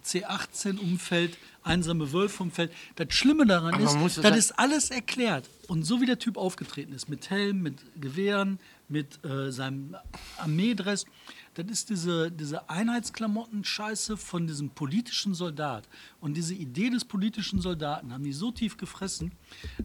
[0.05, 2.73] C18-Umfeld, einsame Wölfe-Umfeld.
[2.97, 5.49] Das Schlimme daran ist, das sagen- ist alles erklärt.
[5.67, 8.59] Und so wie der Typ aufgetreten ist, mit Helm, mit Gewehren,
[8.91, 9.97] mit äh, seinem
[10.37, 11.07] Armeedress,
[11.55, 15.89] das ist diese, diese Einheitsklamotten-Scheiße von diesem politischen Soldat.
[16.21, 19.33] Und diese Idee des politischen Soldaten haben die so tief gefressen,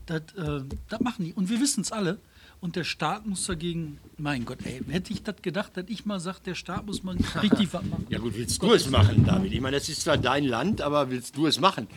[0.05, 1.33] das äh, das machen die.
[1.33, 2.19] Und wir wissen es alle.
[2.59, 6.19] Und der Staat muss dagegen, mein Gott, ey, hätte ich das gedacht, dass ich mal
[6.19, 8.07] sage, der Staat muss mal richtig was machen.
[8.09, 9.51] Ja gut, willst du es machen, David?
[9.53, 11.87] Ich meine, das ist zwar dein Land, aber willst du es machen?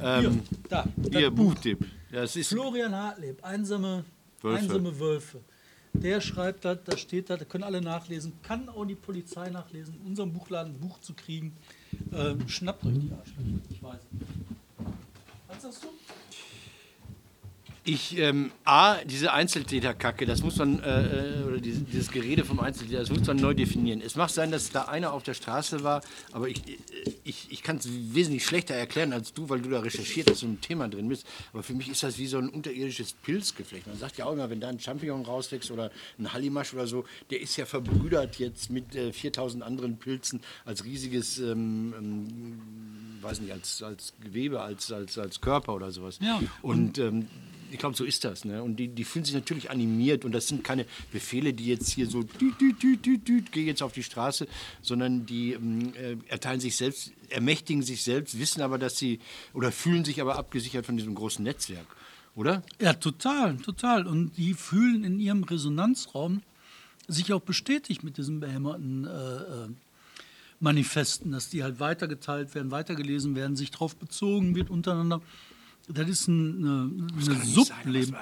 [0.00, 1.30] Ähm, Hier, da, hier.
[1.30, 1.84] Buchtipp.
[2.10, 4.04] Das ist Florian Hartleb, einsame.
[4.40, 4.60] Wölfe.
[4.60, 5.40] einsame Wölfe.
[5.92, 9.94] Der schreibt das, da steht das, da können alle nachlesen, kann auch die Polizei nachlesen,
[10.00, 11.56] in unserem Buchladen ein Buch zu kriegen.
[12.12, 14.00] Ähm, schnappt euch die Arschlöcher, ich weiß.
[15.48, 15.88] Was sagst du?
[17.88, 22.60] Ich, ähm, A, diese Einzeltäterkacke, das muss man, äh, äh, oder dieses, dieses Gerede vom
[22.60, 24.02] Einzeltäter, das muss man neu definieren.
[24.02, 26.76] Es mag sein, dass da einer auf der Straße war, aber ich, äh,
[27.24, 30.50] ich, ich kann es wesentlich schlechter erklären als du, weil du da recherchiert hast und
[30.50, 31.26] im Thema drin bist.
[31.54, 33.86] Aber für mich ist das wie so ein unterirdisches Pilzgeflecht.
[33.86, 37.06] Man sagt ja auch immer, wenn da ein Champignon rauswächst oder ein Hallimasch oder so,
[37.30, 42.60] der ist ja verbrüdert jetzt mit äh, 4000 anderen Pilzen als riesiges, ähm, ähm,
[43.22, 46.18] weiß nicht, als, als Gewebe, als, als, als Körper oder sowas.
[46.20, 47.28] Ja, und ähm,
[47.70, 48.44] ich glaube, so ist das.
[48.44, 48.62] Ne?
[48.62, 52.06] Und die, die fühlen sich natürlich animiert und das sind keine Befehle, die jetzt hier
[52.06, 54.46] so geh jetzt auf die Straße,
[54.82, 59.20] sondern die ähm, äh, erteilen sich selbst, ermächtigen sich selbst, wissen aber, dass sie
[59.54, 61.86] oder fühlen sich aber abgesichert von diesem großen Netzwerk,
[62.34, 62.62] oder?
[62.80, 64.06] Ja, total, total.
[64.06, 66.42] Und die fühlen in ihrem Resonanzraum
[67.08, 69.68] sich auch bestätigt mit diesen behämmerten äh, äh,
[70.60, 75.22] Manifesten, dass die halt weitergeteilt werden, weitergelesen werden, sich darauf bezogen wird untereinander.
[75.88, 78.14] Das ist ein, eine, eine Subleben.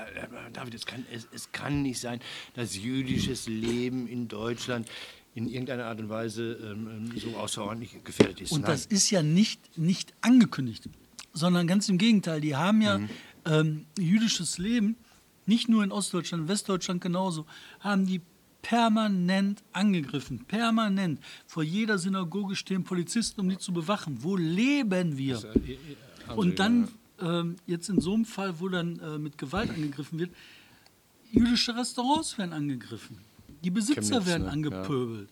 [0.53, 2.21] David, es kann, es, es kann nicht sein,
[2.55, 4.89] dass jüdisches Leben in Deutschland
[5.35, 8.53] in irgendeiner Art und Weise ähm, ähm, so außerordentlich gefährdet ist.
[8.53, 8.71] Und Nein.
[8.71, 10.89] das ist ja nicht, nicht angekündigt,
[11.35, 12.41] sondern ganz im Gegenteil.
[12.41, 13.09] Die haben ja Mhm.
[13.45, 14.97] ähm, jüdisches Leben,
[15.45, 17.47] nicht nur in Ostdeutschland, Westdeutschland genauso,
[17.81, 18.21] haben die
[18.63, 20.45] permanent angegriffen.
[20.47, 21.21] Permanent.
[21.47, 24.23] Vor jeder Synagoge stehen Polizisten, um die zu bewachen.
[24.23, 25.41] Wo leben wir?
[26.35, 26.89] Und dann,
[27.21, 30.31] ähm, jetzt in so einem Fall, wo dann äh, mit Gewalt angegriffen wird,
[31.31, 33.19] jüdische Restaurants werden angegriffen.
[33.63, 34.53] Die Besitzer Chemnitz, werden ne?
[34.53, 35.29] angepöbelt.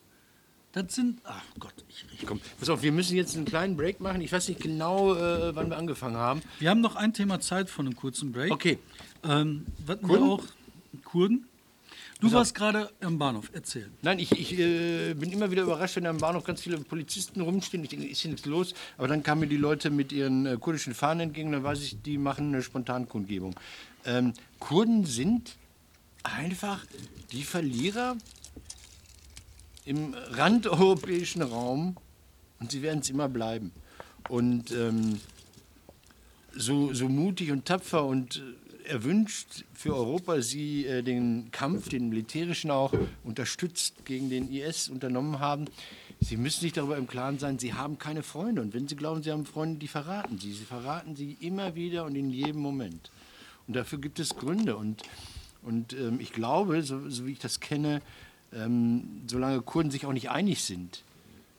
[0.73, 2.25] Das sind, ach Gott, ich rieche.
[2.25, 4.19] Komm, pass auf, wir müssen jetzt einen kleinen Break machen.
[4.19, 6.41] Ich weiß nicht genau, äh, wann wir angefangen haben.
[6.59, 8.51] Wir haben noch ein Thema Zeit von einem kurzen Break.
[8.51, 8.77] Okay.
[9.23, 10.23] Ähm, was wir Kurden?
[10.23, 10.43] auch,
[11.05, 11.47] Kurden.
[12.25, 13.89] Du warst gerade am Bahnhof, erzähl.
[14.01, 17.83] Nein, ich, ich äh, bin immer wieder überrascht, wenn am Bahnhof ganz viele Polizisten rumstehen.
[17.83, 18.73] Ich denke, ist hier nichts los.
[18.97, 21.51] Aber dann kamen mir die Leute mit ihren äh, kurdischen Fahnen entgegen.
[21.51, 23.55] Dann weiß ich, die machen eine Spontankundgebung.
[24.05, 25.55] Ähm, Kurden sind
[26.23, 26.83] einfach
[27.31, 28.17] die Verlierer
[29.85, 31.95] im randeuropäischen Raum
[32.59, 33.71] und sie werden es immer bleiben.
[34.29, 35.19] Und ähm,
[36.55, 38.41] so, so mutig und tapfer und
[38.87, 42.93] erwünscht für Europa sie äh, den Kampf, den militärischen auch,
[43.23, 45.65] unterstützt gegen den IS unternommen haben.
[46.21, 48.61] Sie müssen sich darüber im Klaren sein, sie haben keine Freunde.
[48.61, 50.53] Und wenn sie glauben, sie haben Freunde, die verraten sie.
[50.53, 53.11] Sie verraten sie immer wieder und in jedem Moment.
[53.67, 54.77] Und dafür gibt es Gründe.
[54.77, 55.03] Und,
[55.61, 58.01] und ähm, ich glaube, so, so wie ich das kenne,
[58.53, 61.03] ähm, solange Kurden sich auch nicht einig sind,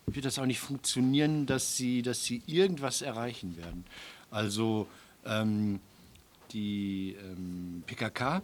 [0.07, 3.85] wird das auch nicht funktionieren, dass sie, dass sie irgendwas erreichen werden.
[4.31, 4.87] Also
[5.25, 5.79] ähm,
[6.51, 8.41] die ähm, PKK,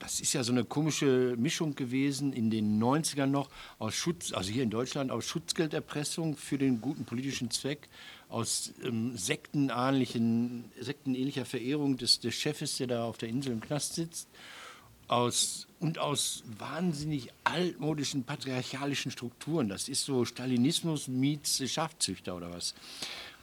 [0.00, 4.50] das ist ja so eine komische Mischung gewesen in den 90ern noch aus Schutz, also
[4.50, 7.88] hier in Deutschland aus Schutzgelderpressung für den guten politischen Zweck,
[8.30, 13.94] aus ähm, sektenähnlichen, sektenähnlicher Verehrung des, des Chefes, der da auf der Insel im Knast
[13.94, 14.28] sitzt,
[15.06, 19.68] aus, und aus wahnsinnig altmodischen patriarchalischen Strukturen.
[19.68, 22.74] Das ist so Stalinismus meets Schafzüchter oder was.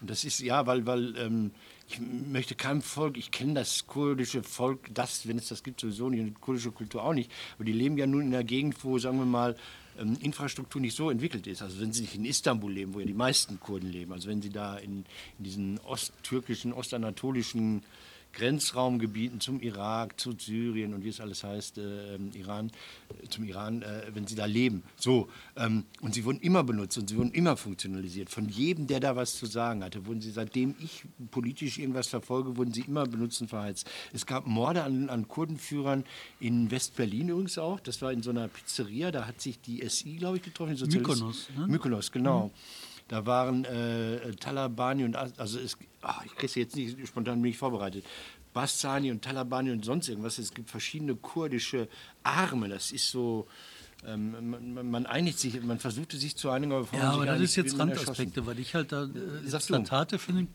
[0.02, 1.52] Und das ist, ja, weil, weil ähm,
[1.90, 6.10] ich möchte keinem Volk, ich kenne das kurdische Volk, das, wenn es das gibt, sowieso
[6.10, 8.84] nicht, und die kurdische Kultur auch nicht, aber die leben ja nun in einer Gegend,
[8.84, 9.56] wo, sagen wir mal,
[10.00, 11.62] ähm, Infrastruktur nicht so entwickelt ist.
[11.62, 14.42] Also wenn sie nicht in Istanbul leben, wo ja die meisten Kurden leben, also wenn
[14.42, 15.06] sie da in,
[15.38, 17.84] in diesen osttürkischen, ostanatolischen
[18.34, 22.72] Grenzraumgebieten zum Irak, zu Syrien und wie es alles heißt, äh, Iran,
[23.24, 24.84] äh, zum Iran, äh, wenn sie da leben.
[24.96, 28.30] So, ähm, und sie wurden immer benutzt und sie wurden immer funktionalisiert.
[28.30, 32.58] Von jedem, der da was zu sagen hatte, wurden sie, seitdem ich politisch irgendwas verfolge,
[32.58, 33.90] wurden sie immer benutzt und verheizt.
[34.14, 36.04] Es gab Morde an, an Kurdenführern
[36.40, 37.80] in West-Berlin übrigens auch.
[37.80, 40.76] Das war in so einer Pizzeria, da hat sich die SI, glaube ich, getroffen.
[40.78, 41.68] Mykonos, ne?
[41.68, 42.52] Mykonos, genau.
[43.08, 47.58] Da waren äh, Talabani und also es, ach, ich kriege jetzt nicht spontan bin ich
[47.58, 48.06] vorbereitet.
[48.54, 50.38] Bastani und Talabani und sonst irgendwas.
[50.40, 51.88] Es gibt verschiedene kurdische
[52.24, 52.70] Arme.
[52.70, 53.48] Das ist so.
[54.06, 57.56] Ähm, man, man- einigt sich, man versuchte sich zu einigen, aber Ja, aber das ist
[57.56, 57.78] jetzt.
[57.80, 59.10] Randaspekte, weil ich halt da äh,
[59.46, 59.76] Sag du.
[59.76, 60.48] Zitate finde.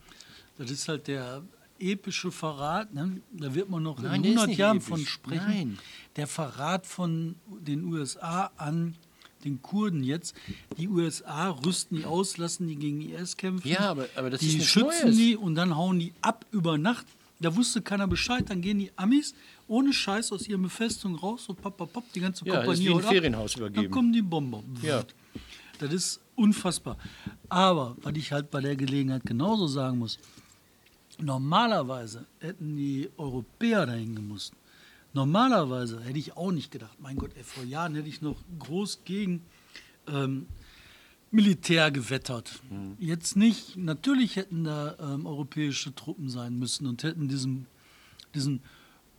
[0.57, 1.41] Das ist halt der
[1.79, 2.93] epische Verrat.
[2.93, 3.21] Ne?
[3.31, 4.87] Da wird man noch Nein, in der ist 100 nicht Jahren episch.
[4.89, 5.45] von sprechen.
[5.47, 5.79] Nein.
[6.15, 8.95] Der Verrat von den USA an
[9.43, 10.35] den Kurden jetzt.
[10.77, 13.67] Die USA rüsten die aus, lassen die gegen IS kämpfen.
[13.67, 15.17] Ja, aber- aber das die ist nichts schützen Neues.
[15.17, 17.05] die und dann hauen die ab über Nacht.
[17.39, 18.45] Da wusste keiner Bescheid.
[18.49, 19.33] Dann gehen die Amis
[19.67, 22.85] ohne Scheiß aus ihrer Befestigung raus, so pop, pop, pop, die ganze Ja, das ist
[22.85, 23.11] Kompanie wie ein ab.
[23.11, 23.91] Ferienhaus Dann übergeben.
[23.91, 24.63] kommen die Bomber.
[24.81, 25.03] Ja.
[25.79, 26.97] Das ist unfassbar.
[27.49, 30.17] Aber, was ich halt bei der Gelegenheit genauso sagen muss,
[31.19, 34.53] normalerweise hätten die Europäer dahin gemusst.
[35.13, 39.01] Normalerweise hätte ich auch nicht gedacht, mein Gott, ey, vor Jahren hätte ich noch groß
[39.05, 39.43] gegen
[40.07, 40.47] ähm,
[41.29, 42.61] Militär gewettert.
[42.99, 43.77] Jetzt nicht.
[43.77, 47.67] Natürlich hätten da ähm, europäische Truppen sein müssen und hätten diesen,
[48.35, 48.61] diesen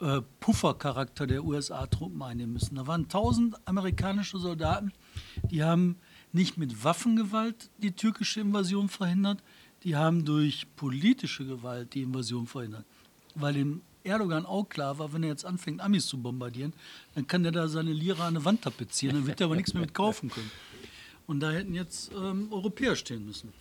[0.01, 2.75] äh, Puffercharakter der USA-Truppen einnehmen müssen.
[2.75, 4.93] Da waren tausend amerikanische Soldaten,
[5.51, 5.97] die haben
[6.33, 9.43] nicht mit Waffengewalt die türkische Invasion verhindert,
[9.85, 12.85] die haben durch politische Gewalt die Invasion verhindert.
[13.35, 16.73] Weil dem Erdogan auch klar war, wenn er jetzt anfängt, Amis zu bombardieren,
[17.15, 19.73] dann kann der da seine Lira an eine Wand tapezieren, dann wird er aber nichts
[19.75, 20.51] mehr mit kaufen können.
[21.27, 23.53] Und da hätten jetzt ähm, Europäer stehen müssen.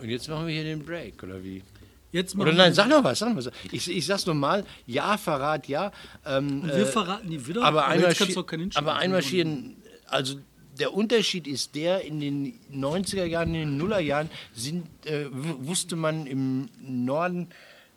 [0.00, 1.62] Und jetzt machen wir hier den Break, oder wie?
[2.10, 3.50] Jetzt Oder nein, wir- sag noch was, sag noch was.
[3.70, 5.92] Ich, ich sag's nochmal, ja, Verrat, ja.
[6.26, 7.62] Ähm, Und wir äh, verraten die wieder.
[7.62, 9.76] aber, aber einmarschieren,
[10.06, 10.38] also
[10.78, 16.26] der Unterschied ist der, in den 90er Jahren, in den Nullerjahren sind, äh, wusste man
[16.26, 17.48] im Norden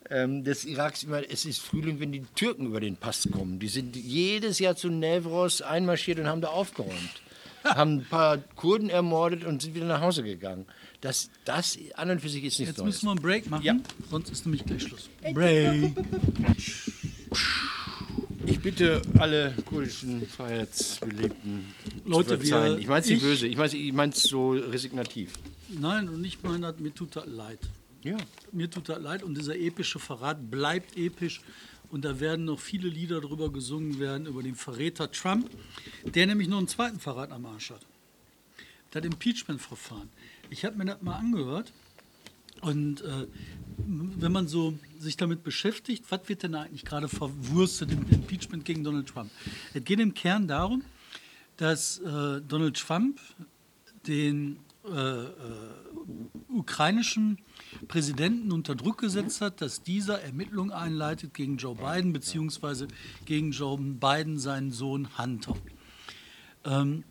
[0.09, 3.59] ähm, des Iraks immer, es ist Frühling, wenn die Türken über den Pass kommen.
[3.59, 7.21] Die sind jedes Jahr zu Nevros einmarschiert und haben da aufgeräumt.
[7.63, 10.67] haben ein paar Kurden ermordet und sind wieder nach Hause gegangen.
[11.01, 12.95] Das, das an und für sich ist nichts Jetzt Neues.
[12.95, 13.75] müssen wir einen Break machen, Ja.
[14.11, 15.09] sonst ist nämlich gleich Schluss.
[15.33, 15.91] Break.
[18.45, 21.65] Ich bitte alle kurdischen Freiheitsbelebten
[22.05, 22.73] Leute, zu verzeihen.
[22.75, 25.33] wir- ich meine es nicht ich- böse, ich meine ich mein's so resignativ.
[25.69, 27.59] Nein, und ich meine, mir tut das leid.
[28.05, 28.17] Ja.
[28.51, 31.41] Mir tut das leid und dieser epische Verrat bleibt episch.
[31.89, 35.49] Und da werden noch viele Lieder drüber gesungen werden, über den Verräter Trump,
[36.03, 37.81] der nämlich noch einen zweiten Verrat am Arsch hat.
[38.91, 40.09] Das Impeachment-Verfahren.
[40.49, 41.73] Ich habe mir das mal angehört.
[42.61, 43.27] Und äh,
[43.77, 48.83] wenn man so sich damit beschäftigt, was wird denn eigentlich gerade verwurstet im Impeachment gegen
[48.83, 49.31] Donald Trump?
[49.73, 50.83] Es geht im Kern darum,
[51.57, 53.19] dass äh, Donald Trump
[54.07, 55.31] den äh, äh,
[56.49, 57.39] ukrainischen
[57.87, 62.87] Präsidenten unter Druck gesetzt hat, dass dieser Ermittlungen einleitet gegen Joe Biden beziehungsweise
[63.25, 65.55] gegen Joe Biden seinen Sohn Hunter.
[66.65, 67.03] Ähm,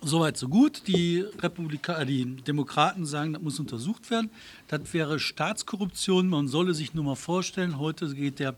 [0.00, 0.86] Soweit so gut.
[0.86, 4.30] Die, Republika die Demokraten sagen, das muss untersucht werden.
[4.68, 6.28] Das wäre Staatskorruption.
[6.28, 8.54] Man solle sich nur mal vorstellen, heute geht der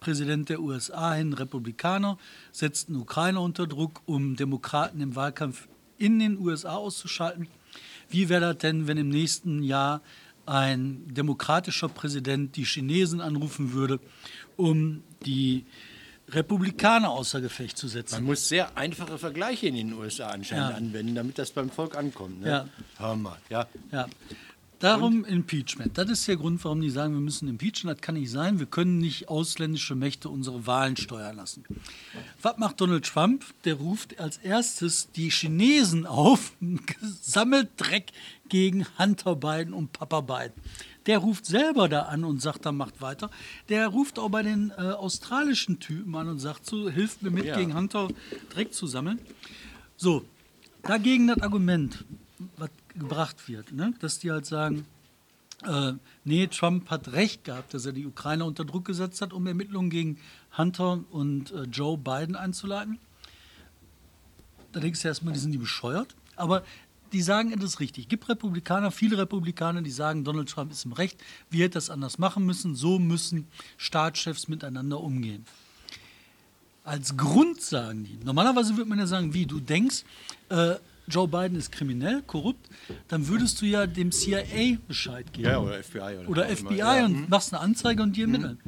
[0.00, 2.16] Präsident der USA hin, Republikaner,
[2.50, 5.68] setzt einen Ukrainer unter Druck, um Demokraten im Wahlkampf
[5.98, 7.48] in den USA auszuschalten.
[8.08, 10.00] Wie wäre das denn, wenn im nächsten Jahr
[10.50, 14.00] ein demokratischer Präsident die Chinesen anrufen würde,
[14.56, 15.64] um die
[16.28, 18.16] Republikaner außer Gefecht zu setzen?
[18.16, 20.76] Man muss sehr einfache Vergleiche in den USA anscheinend Ja.
[20.76, 22.40] anwenden, damit das beim Volk ankommt.
[22.40, 22.48] Ne?
[22.48, 22.68] Ja.
[22.98, 23.66] Hör mal, ja.
[23.92, 24.08] Ja.
[24.80, 25.96] Darum Impeachment.
[25.98, 27.86] Das ist der Grund, warum die sagen, wir müssen impeachen.
[27.88, 28.58] Das kann nicht sein.
[28.58, 31.64] Wir können nicht ausländische Mächte unsere Wahlen steuern lassen.
[32.40, 33.44] Was macht Donald Trump?
[33.64, 36.52] Der ruft als erstes die Chinesen auf,
[37.20, 38.12] sammelt Dreck
[38.48, 40.54] gegen Hunter Biden und Papa Biden.
[41.04, 43.30] Der ruft selber da an und sagt, dann macht weiter.
[43.68, 47.44] Der ruft auch bei den äh, australischen Typen an und sagt, so, hilft mir mit,
[47.44, 47.56] Ja.
[47.58, 48.08] gegen Hunter
[48.50, 49.18] Dreck zu sammeln.
[49.96, 50.24] So,
[50.82, 52.04] dagegen das Argument,
[52.56, 53.94] was gebracht wird, ne?
[54.00, 54.86] dass die halt sagen,
[55.62, 55.92] äh,
[56.24, 59.90] nee, Trump hat recht gehabt, dass er die Ukrainer unter Druck gesetzt hat, um Ermittlungen
[59.90, 60.18] gegen
[60.56, 62.98] Hunter und äh, Joe Biden einzuleiten.
[64.72, 66.14] Da denkst du erstmal, die sind die bescheuert.
[66.36, 66.62] Aber
[67.12, 68.04] die sagen, ist richtig.
[68.04, 71.20] Es gibt Republikaner, viele Republikaner, die sagen, Donald Trump ist im Recht.
[71.50, 72.74] Wir hätten das anders machen müssen.
[72.74, 75.44] So müssen Staatschefs miteinander umgehen.
[76.84, 78.18] Als Grund sagen die.
[78.24, 80.04] Normalerweise würde man ja sagen, wie du denkst,
[80.48, 80.76] äh,
[81.10, 82.68] Joe Biden ist kriminell, korrupt,
[83.08, 85.48] dann würdest du ja dem CIA Bescheid geben.
[85.48, 85.98] Ja, oder FBI.
[85.98, 86.96] Oder, Oder FBI immer.
[86.96, 87.04] Ja.
[87.04, 88.58] und machst eine Anzeige und die ermitteln.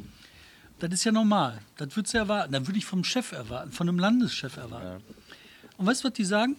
[0.79, 1.59] Das ist ja normal.
[1.77, 2.51] Das würdest du erwarten.
[2.51, 5.03] Das würde ich vom Chef erwarten, von einem Landeschef erwarten.
[5.77, 6.57] Und weißt du, was die sagen?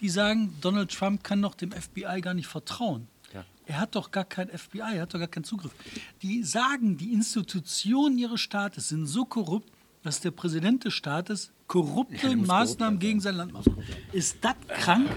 [0.00, 3.08] Die sagen, Donald Trump kann doch dem FBI gar nicht vertrauen.
[3.34, 3.44] Ja.
[3.66, 5.72] Er hat doch gar kein FBI, er hat doch gar keinen Zugriff.
[6.22, 9.70] Die sagen, die Institutionen ihres Staates sind so korrupt,
[10.02, 13.68] dass der Präsident des Staates korrupte der muss Maßnahmen korrupt gegen sein Land macht.
[14.12, 15.10] Ist das krank?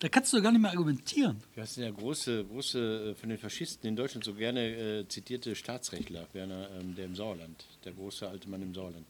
[0.00, 1.42] Da kannst du doch gar nicht mehr argumentieren.
[1.56, 5.56] Du hast der große, große äh, von den Faschisten in Deutschland so gerne äh, zitierte
[5.56, 9.06] Staatsrechtler, Werner, ähm, der im Sauerland, der große alte Mann im Sauerland,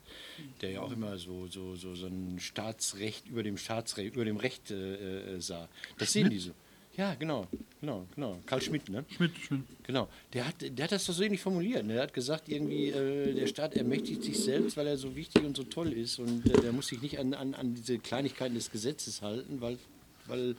[0.63, 4.39] der ja auch immer so, so, so, so ein Staatsrecht über dem Staatsrecht, über dem
[4.39, 5.69] Recht äh, äh, sah.
[5.99, 6.53] Das sehen die so.
[6.99, 7.47] Ja, genau,
[7.81, 8.41] genau, genau.
[8.45, 9.05] Karl Schmidt, ne?
[9.09, 9.63] Schmidt, Schmidt.
[9.85, 10.09] Genau.
[10.33, 11.87] Der hat, der hat das doch so ähnlich formuliert.
[11.87, 11.93] Ne?
[11.95, 15.57] Der hat gesagt, irgendwie, äh, der Staat ermächtigt sich selbst, weil er so wichtig und
[15.57, 18.73] so toll ist und äh, der muss sich nicht an, an, an diese Kleinigkeiten des
[18.73, 19.79] Gesetzes halten, weil,
[20.27, 20.57] weil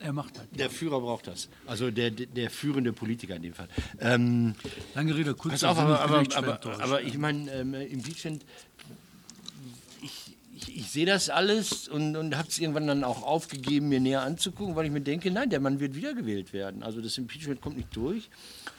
[0.00, 0.44] Er macht das.
[0.50, 1.48] der Führer braucht das.
[1.66, 3.68] Also der, der, der führende Politiker in dem Fall.
[4.00, 4.56] Ähm,
[4.96, 8.44] Lange Rede, pass kurzer auf, aber, aber, aber, aber ich meine, ähm, Impeachment,
[10.02, 10.34] ich,
[10.68, 14.22] ich, ich sehe das alles und, und habe es irgendwann dann auch aufgegeben, mir näher
[14.22, 16.82] anzugucken, weil ich mir denke, nein, der Mann wird wiedergewählt werden.
[16.82, 18.28] Also das Impeachment kommt nicht durch.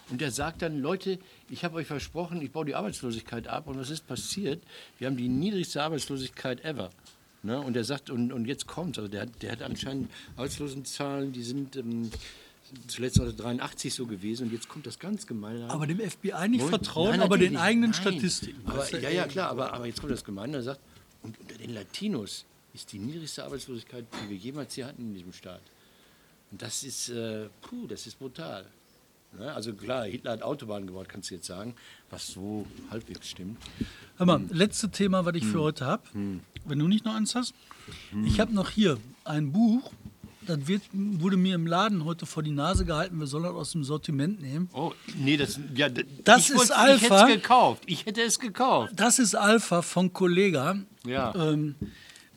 [0.09, 3.67] Und er sagt dann, Leute, ich habe euch versprochen, ich baue die Arbeitslosigkeit ab.
[3.67, 4.61] Und was ist passiert?
[4.99, 6.89] Wir haben die niedrigste Arbeitslosigkeit ever.
[7.43, 7.59] Ne?
[7.59, 11.43] Und er sagt, und, und jetzt kommt Also der, hat- der hat anscheinend Arbeitslosenzahlen, die
[11.43, 12.11] sind ähm,
[12.87, 14.47] zuletzt 1983 so gewesen.
[14.47, 15.69] Und jetzt kommt das ganz Gemeine.
[15.69, 17.99] Aber dem FBI nicht Moment, vertrauen, nein, aber den eigenen Nein.
[18.01, 18.61] Statistiken.
[18.69, 20.81] Aber, ja, ja, klar, aber, aber jetzt kommt das Gemeine, er sagt,
[21.23, 25.33] und unter den Latinos ist die niedrigste Arbeitslosigkeit, die wir jemals hier hatten in diesem
[25.33, 25.61] Staat.
[26.51, 28.65] Und das ist, äh, puh, das ist brutal.
[29.37, 29.53] Ne?
[29.53, 31.73] Also klar, Hitler hat Autobahnen gebaut, kannst du jetzt sagen,
[32.09, 33.57] was so halbwegs stimmt.
[34.17, 35.51] Hör mal, letzte Thema, was ich Hm.
[35.51, 36.03] für heute habe.
[36.65, 37.53] Wenn du nicht noch eins hast.
[38.25, 39.91] Ich habe noch hier ein Buch,
[40.57, 43.71] das wird, wurde mir im Laden heute vor die Nase gehalten, wir sollen das aus
[43.71, 44.69] dem Sortiment nehmen.
[44.73, 47.03] Oh, nee, das, ja, Das ich ist wollte- Ich Alpha.
[47.03, 47.83] hätte es gekauft.
[47.85, 48.93] Ich hätte es gekauft.
[48.95, 50.77] Das ist Alpha von Kollega.
[51.05, 51.33] Ja.
[51.35, 51.75] Ähm,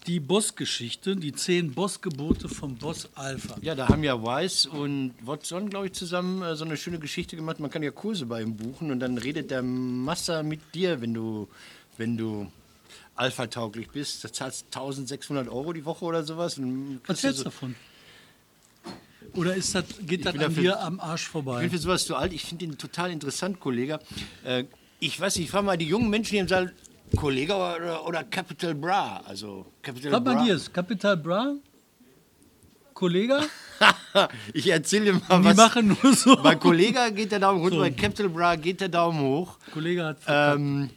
[0.07, 3.57] die Boss-Geschichte, die zehn Boss-Gebote vom Boss Alpha.
[3.63, 7.37] Ja, da haben ja Weiss und Watson, glaube ich, zusammen äh, so eine schöne Geschichte
[7.37, 7.59] gemacht.
[7.59, 11.15] Man kann ja Kurse bei ihm buchen und dann redet der Massa mit dir, wenn
[11.15, 11.49] du,
[11.97, 12.51] wenn du
[13.17, 14.25] alpha-tauglich bist.
[14.25, 16.59] Da zahlst 1600 Euro die Woche oder sowas.
[17.07, 17.75] Was du hältst du so, davon?
[19.35, 21.61] Oder ist das, geht das an dafür- dir am Arsch ich vorbei?
[21.63, 22.33] bin für sowas zu alt.
[22.33, 23.99] Ich finde ihn total interessant, Kollege.
[24.45, 24.65] Äh,
[25.01, 26.73] ich weiß nicht, ich frage mal die jungen Menschen hier im Saal,
[27.17, 29.23] Kollege oder, oder Capital Bra?
[29.27, 30.45] Also Capital bei Bra.
[30.45, 30.73] dir ist?
[30.73, 31.55] Capital Bra?
[32.95, 33.41] Kollege?
[34.55, 35.57] ich erzähle dir mal Die was.
[35.57, 36.37] machen nur so.
[36.37, 37.83] Bei Kollege geht der Daumen runter, So.
[37.83, 39.59] bei Capital Bra geht der Daumen hoch.
[39.73, 40.91] Kollege hat Ähm,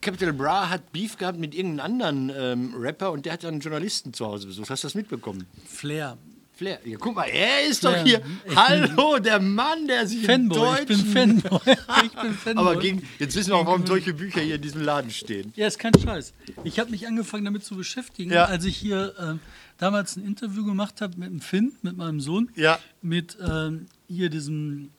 [0.00, 4.12] Capital Bra hat Beef gehabt mit irgendeinem anderen ähm, Rapper und der hat einen Journalisten
[4.12, 4.68] zu Hause besucht.
[4.70, 5.46] Hast du das mitbekommen?
[5.66, 6.18] Flair.
[6.58, 6.80] Flair.
[6.84, 8.04] Ja, guck mal, er ist doch Flair.
[8.04, 8.22] hier.
[8.44, 11.40] Ich Hallo, der Mann, der sich im Fanboy, ich bin Deutschen...
[11.40, 11.60] Fanboy.
[12.04, 12.66] Ich bin Fanboy.
[12.66, 15.52] Aber gegen, jetzt wissen wir auch, warum solche Bücher hier in diesem Laden stehen.
[15.54, 16.34] Ja, ist kein Scheiß.
[16.64, 18.46] Ich habe mich angefangen damit zu beschäftigen, Ja.
[18.46, 19.38] als ich hier ähm,
[19.76, 22.80] damals ein Interview gemacht habe mit dem Finn, mit meinem Sohn, Ja.
[23.02, 24.90] mit ähm, hier diesem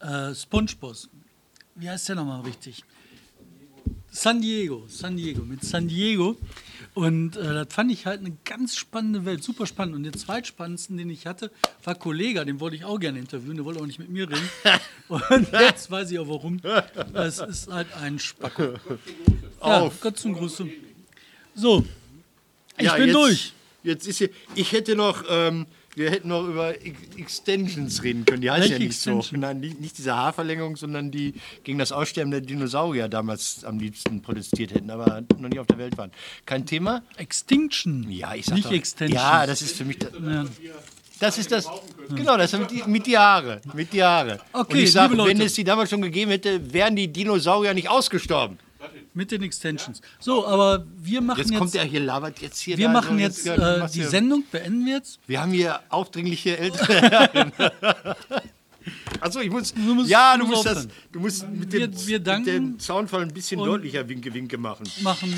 [0.00, 1.08] äh, Spongeboss.
[1.76, 2.82] Wie heißt der nochmal richtig?
[4.10, 6.36] San Diego, San Diego, mit San Diego.
[6.94, 9.94] Und äh, das fand ich halt eine ganz spannende Welt, super spannend.
[9.94, 11.50] Und den zweitspannendsten, den ich hatte,
[11.84, 14.48] war Kollega, den wollte ich auch gerne interviewen, der wollte auch nicht mit mir reden.
[15.08, 16.60] Und jetzt weiß ich auch warum.
[17.14, 18.74] Es ist halt ein Spacko.
[19.62, 20.00] Ja, Auf.
[20.00, 20.66] Gott zum Gruße.
[21.54, 21.84] So,
[22.78, 23.52] ich Ja, bin jetzt, durch.
[23.82, 25.66] Jetzt ist hier, ich hätte noch, ähm,
[25.96, 28.42] wir hätten noch über Ex- Extensions reden können.
[28.42, 29.10] Die heißt Welche ja nicht so.
[29.18, 29.40] Extension?
[29.40, 31.34] Nein, nicht, nicht diese Haarverlängerung, sondern die
[31.64, 35.78] gegen das Aussterben der Dinosaurier damals am liebsten protestiert hätten, aber noch nicht auf der
[35.78, 36.10] Welt waren.
[36.46, 37.02] Kein Thema?
[37.16, 38.10] Extinction.
[38.10, 39.16] Ja, ich sag Nicht doch, Extension.
[39.20, 39.98] Ja, das ist für mich.
[39.98, 40.44] Das, Ja.
[41.18, 41.66] das ist das.
[42.14, 43.60] Genau, das ist mit, die- mit die Haare.
[43.74, 44.40] Mit die Haare.
[44.52, 47.74] Okay, Und ich sage, liebe wenn es die damals schon gegeben hätte, wären die Dinosaurier
[47.74, 48.58] nicht ausgestorben.
[49.14, 50.00] Mit den Extensions.
[50.18, 52.78] So, aber wir machen Jetzt jetzt, kommt er hier, labert jetzt hier.
[52.78, 55.18] wir da machen so, jetzt äh, die Sendung, beenden wir jetzt.
[55.26, 57.52] Wir haben hier aufdringliche ältere Herren.
[59.20, 59.74] Achso, ich muss.
[59.74, 60.88] Du musst- ja, du musst musst das.
[61.12, 64.56] Du musst mit Wir- dem, wir danken mit dem Soundfall ein bisschen deutlicher Winke Winke
[64.56, 64.86] machen.
[65.02, 65.34] machen.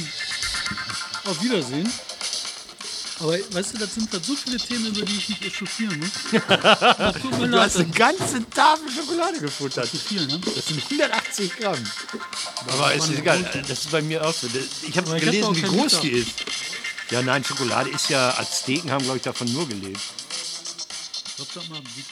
[1.24, 1.88] Auf Wiedersehen.
[3.22, 6.10] Aber weißt du, das sind halt so viele Themen, über die ich mich echauffieren muss.
[6.48, 7.60] Das tut mir Du leid.
[7.66, 9.88] hast eine ganze Tafel Schokolade gefuttert.
[9.88, 10.40] zu viel, ne?
[10.54, 11.78] Das sind 180 Gramm.
[12.66, 14.48] Aber es ist egal, das ist bei mir auch so.
[14.88, 16.00] Ich habe ich gelesen, wie groß Liter.
[16.02, 16.30] die ist.
[17.10, 20.00] Ja, nein, Schokolade ist ja, Azteken haben, glaube ich, davon nur gelebt.
[21.36, 22.04] Glaub doch mal, wie-